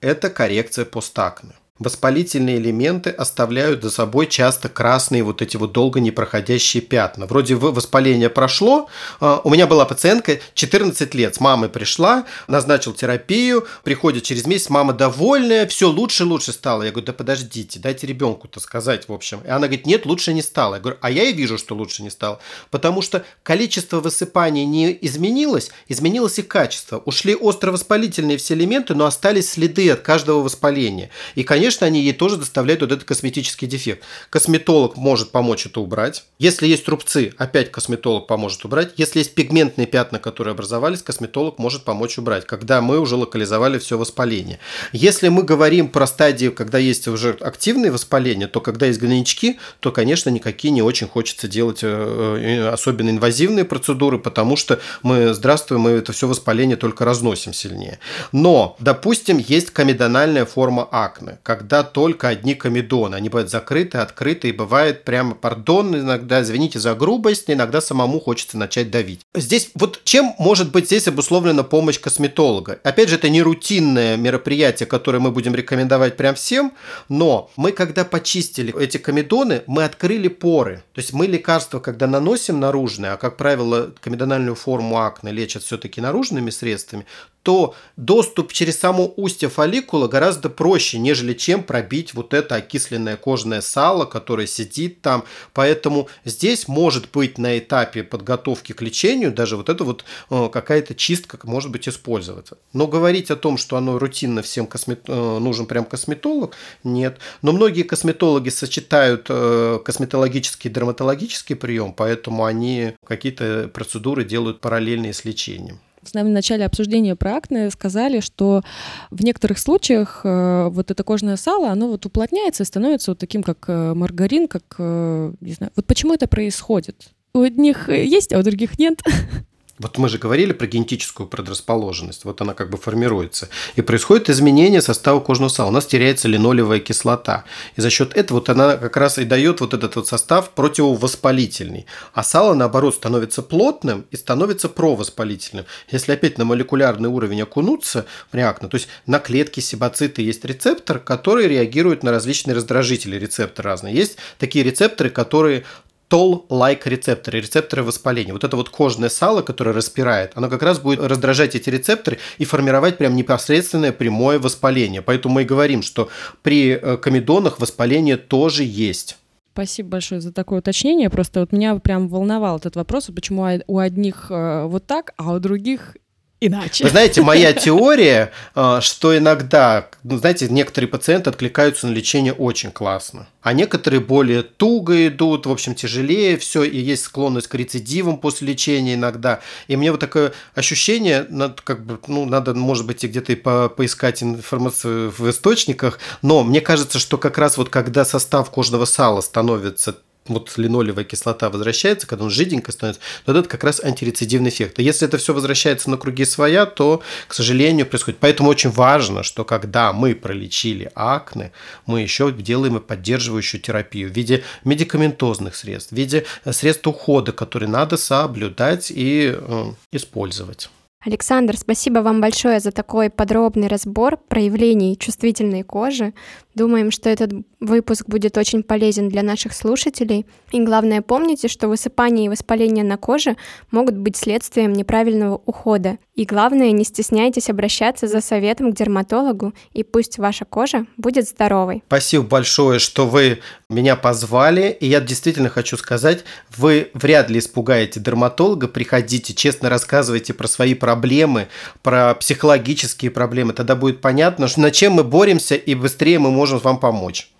[0.00, 1.52] это коррекция постакне.
[1.78, 7.26] Воспалительные элементы оставляют за собой часто красные вот эти вот долго непроходящие пятна.
[7.26, 8.88] Вроде воспаление прошло.
[9.20, 14.70] А, у меня была пациентка 14 лет, с мамой пришла, назначил терапию, приходит через месяц,
[14.70, 16.82] мама довольная, все лучше лучше стало.
[16.82, 19.40] Я говорю, да подождите, дайте ребенку-то сказать, в общем.
[19.44, 20.74] И она говорит, нет, лучше не стало.
[20.74, 22.40] Я говорю, а я и вижу, что лучше не стало.
[22.72, 26.98] Потому что количество высыпаний не изменилось, изменилось и качество.
[27.04, 31.10] Ушли островоспалительные все элементы, но остались следы от каждого воспаления.
[31.36, 34.02] И, конечно, конечно, они ей тоже доставляют вот этот косметический дефект.
[34.30, 36.24] Косметолог может помочь это убрать.
[36.38, 38.92] Если есть рубцы, опять косметолог поможет убрать.
[38.96, 43.98] Если есть пигментные пятна, которые образовались, косметолог может помочь убрать, когда мы уже локализовали все
[43.98, 44.60] воспаление.
[44.92, 49.92] Если мы говорим про стадию, когда есть уже активные воспаления, то когда есть гнойнички, то,
[49.92, 55.82] конечно, никакие не очень хочется делать э, э, особенно инвазивные процедуры, потому что мы, здравствуем,
[55.82, 57.98] мы это все воспаление только разносим сильнее.
[58.32, 63.14] Но, допустим, есть комедональная форма акне, когда только одни комедоны.
[63.16, 68.58] Они бывают закрыты, открыты, и бывает прямо, пардон, иногда, извините за грубость, иногда самому хочется
[68.58, 69.20] начать давить.
[69.34, 72.78] Здесь вот чем может быть здесь обусловлена помощь косметолога?
[72.82, 76.72] Опять же, это не рутинное мероприятие, которое мы будем рекомендовать прям всем,
[77.08, 80.82] но мы, когда почистили эти комедоны, мы открыли поры.
[80.92, 86.00] То есть мы лекарства, когда наносим наружные, а, как правило, комедональную форму акне лечат все-таки
[86.00, 87.06] наружными средствами,
[87.48, 93.62] то доступ через само устье фолликула гораздо проще, нежели чем пробить вот это окисленное кожное
[93.62, 95.24] сало, которое сидит там.
[95.54, 100.94] Поэтому здесь может быть на этапе подготовки к лечению даже вот это вот э, какая-то
[100.94, 102.58] чистка может быть использоваться.
[102.74, 105.04] Но говорить о том, что оно рутинно всем космет...
[105.06, 107.16] Э, нужен прям косметолог, нет.
[107.40, 115.14] Но многие косметологи сочетают э, косметологический и дерматологический прием, поэтому они какие-то процедуры делают параллельные
[115.14, 115.80] с лечением.
[116.02, 118.62] С нами в начале обсуждения про акне сказали, что
[119.10, 123.42] в некоторых случаях э, вот это кожное сало, оно вот уплотняется и становится вот таким,
[123.42, 127.10] как э, маргарин, как, э, не знаю, вот почему это происходит?
[127.34, 129.00] У одних есть, а у других нет.
[129.78, 132.24] Вот мы же говорили про генетическую предрасположенность.
[132.24, 133.48] Вот она как бы формируется.
[133.76, 135.68] И происходит изменение состава кожного сала.
[135.68, 137.44] У нас теряется линолевая кислота.
[137.76, 141.86] И за счет этого вот она как раз и дает вот этот вот состав противовоспалительный.
[142.12, 145.66] А сало, наоборот, становится плотным и становится провоспалительным.
[145.90, 150.98] Если опять на молекулярный уровень окунуться в реакно, то есть на клетке сибоциты есть рецептор,
[150.98, 153.94] который реагирует на различные раздражители, рецепторы разные.
[153.94, 155.64] Есть такие рецепторы, которые
[156.10, 158.32] toll-like рецепторы, рецепторы воспаления.
[158.32, 162.44] Вот это вот кожное сало, которое распирает, оно как раз будет раздражать эти рецепторы и
[162.44, 165.02] формировать прям непосредственное прямое воспаление.
[165.02, 166.08] Поэтому мы и говорим, что
[166.42, 169.16] при э, комедонах воспаление тоже есть.
[169.52, 171.10] Спасибо большое за такое уточнение.
[171.10, 175.38] Просто вот меня прям волновал этот вопрос, почему у одних э, вот так, а у
[175.40, 175.96] других
[176.40, 176.84] иначе.
[176.84, 182.70] Вы знаете, моя теория, э, что иногда, ну, знаете, некоторые пациенты откликаются на лечение очень
[182.70, 188.18] классно, а некоторые более туго идут, в общем, тяжелее все, и есть склонность к рецидивам
[188.18, 189.40] после лечения иногда.
[189.66, 191.26] И мне вот такое ощущение,
[191.64, 196.42] как бы, ну, надо, может быть, и где-то и по поискать информацию в источниках, но
[196.44, 199.96] мне кажется, что как раз вот когда состав кожного сала становится
[200.28, 204.78] вот линолевая кислота возвращается, когда он жиденько становится, то это как раз антирецидивный эффект.
[204.78, 208.20] И если это все возвращается на круги своя, то, к сожалению, происходит.
[208.20, 211.52] Поэтому очень важно, что когда мы пролечили акне,
[211.86, 217.68] мы еще делаем и поддерживающую терапию в виде медикаментозных средств, в виде средств ухода, которые
[217.68, 220.70] надо соблюдать и э, использовать.
[221.00, 226.12] Александр, спасибо вам большое за такой подробный разбор проявлений чувствительной кожи.
[226.58, 227.30] Думаем, что этот
[227.60, 230.26] выпуск будет очень полезен для наших слушателей.
[230.50, 233.36] И главное, помните, что высыпание и воспаление на коже
[233.70, 235.98] могут быть следствием неправильного ухода.
[236.16, 241.84] И главное, не стесняйтесь обращаться за советом к дерматологу, и пусть ваша кожа будет здоровой.
[241.86, 243.38] Спасибо большое, что вы
[243.70, 244.76] меня позвали.
[244.80, 246.24] И я действительно хочу сказать,
[246.56, 248.66] вы вряд ли испугаете дерматолога.
[248.66, 251.46] Приходите, честно рассказывайте про свои проблемы,
[251.82, 253.52] про психологические проблемы.
[253.52, 257.30] Тогда будет понятно, над чем мы боремся, и быстрее мы можем можем вам помочь.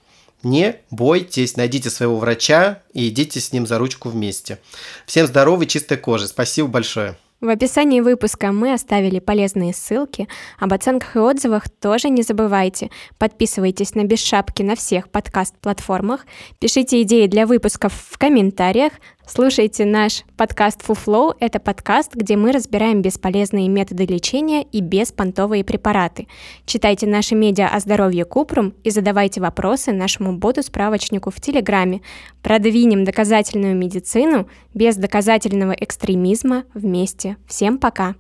[0.43, 4.59] Не бойтесь, найдите своего врача и идите с ним за ручку вместе.
[5.07, 6.29] Всем здоровой, чистой кожи.
[6.29, 7.17] Спасибо большое.
[7.41, 10.29] В описании выпуска мы оставили полезные ссылки.
[10.59, 12.91] Об оценках и отзывах тоже не забывайте.
[13.17, 16.27] Подписывайтесь на Без Шапки на всех подкаст-платформах.
[16.59, 18.93] Пишите идеи для выпусков в комментариях.
[19.31, 21.37] Слушайте наш подкаст Flow.
[21.39, 26.29] Это подкаст, где мы разбираем бесполезные методы лечения и беспонтовые препараты.
[26.65, 32.01] Читайте наши медиа о здоровье Купрум и задавайте вопросы нашему боту-справочнику в Телеграме.
[32.43, 37.37] Продвинем доказательную медицину без доказательного экстремизма вместе.
[37.47, 38.15] Всем пока!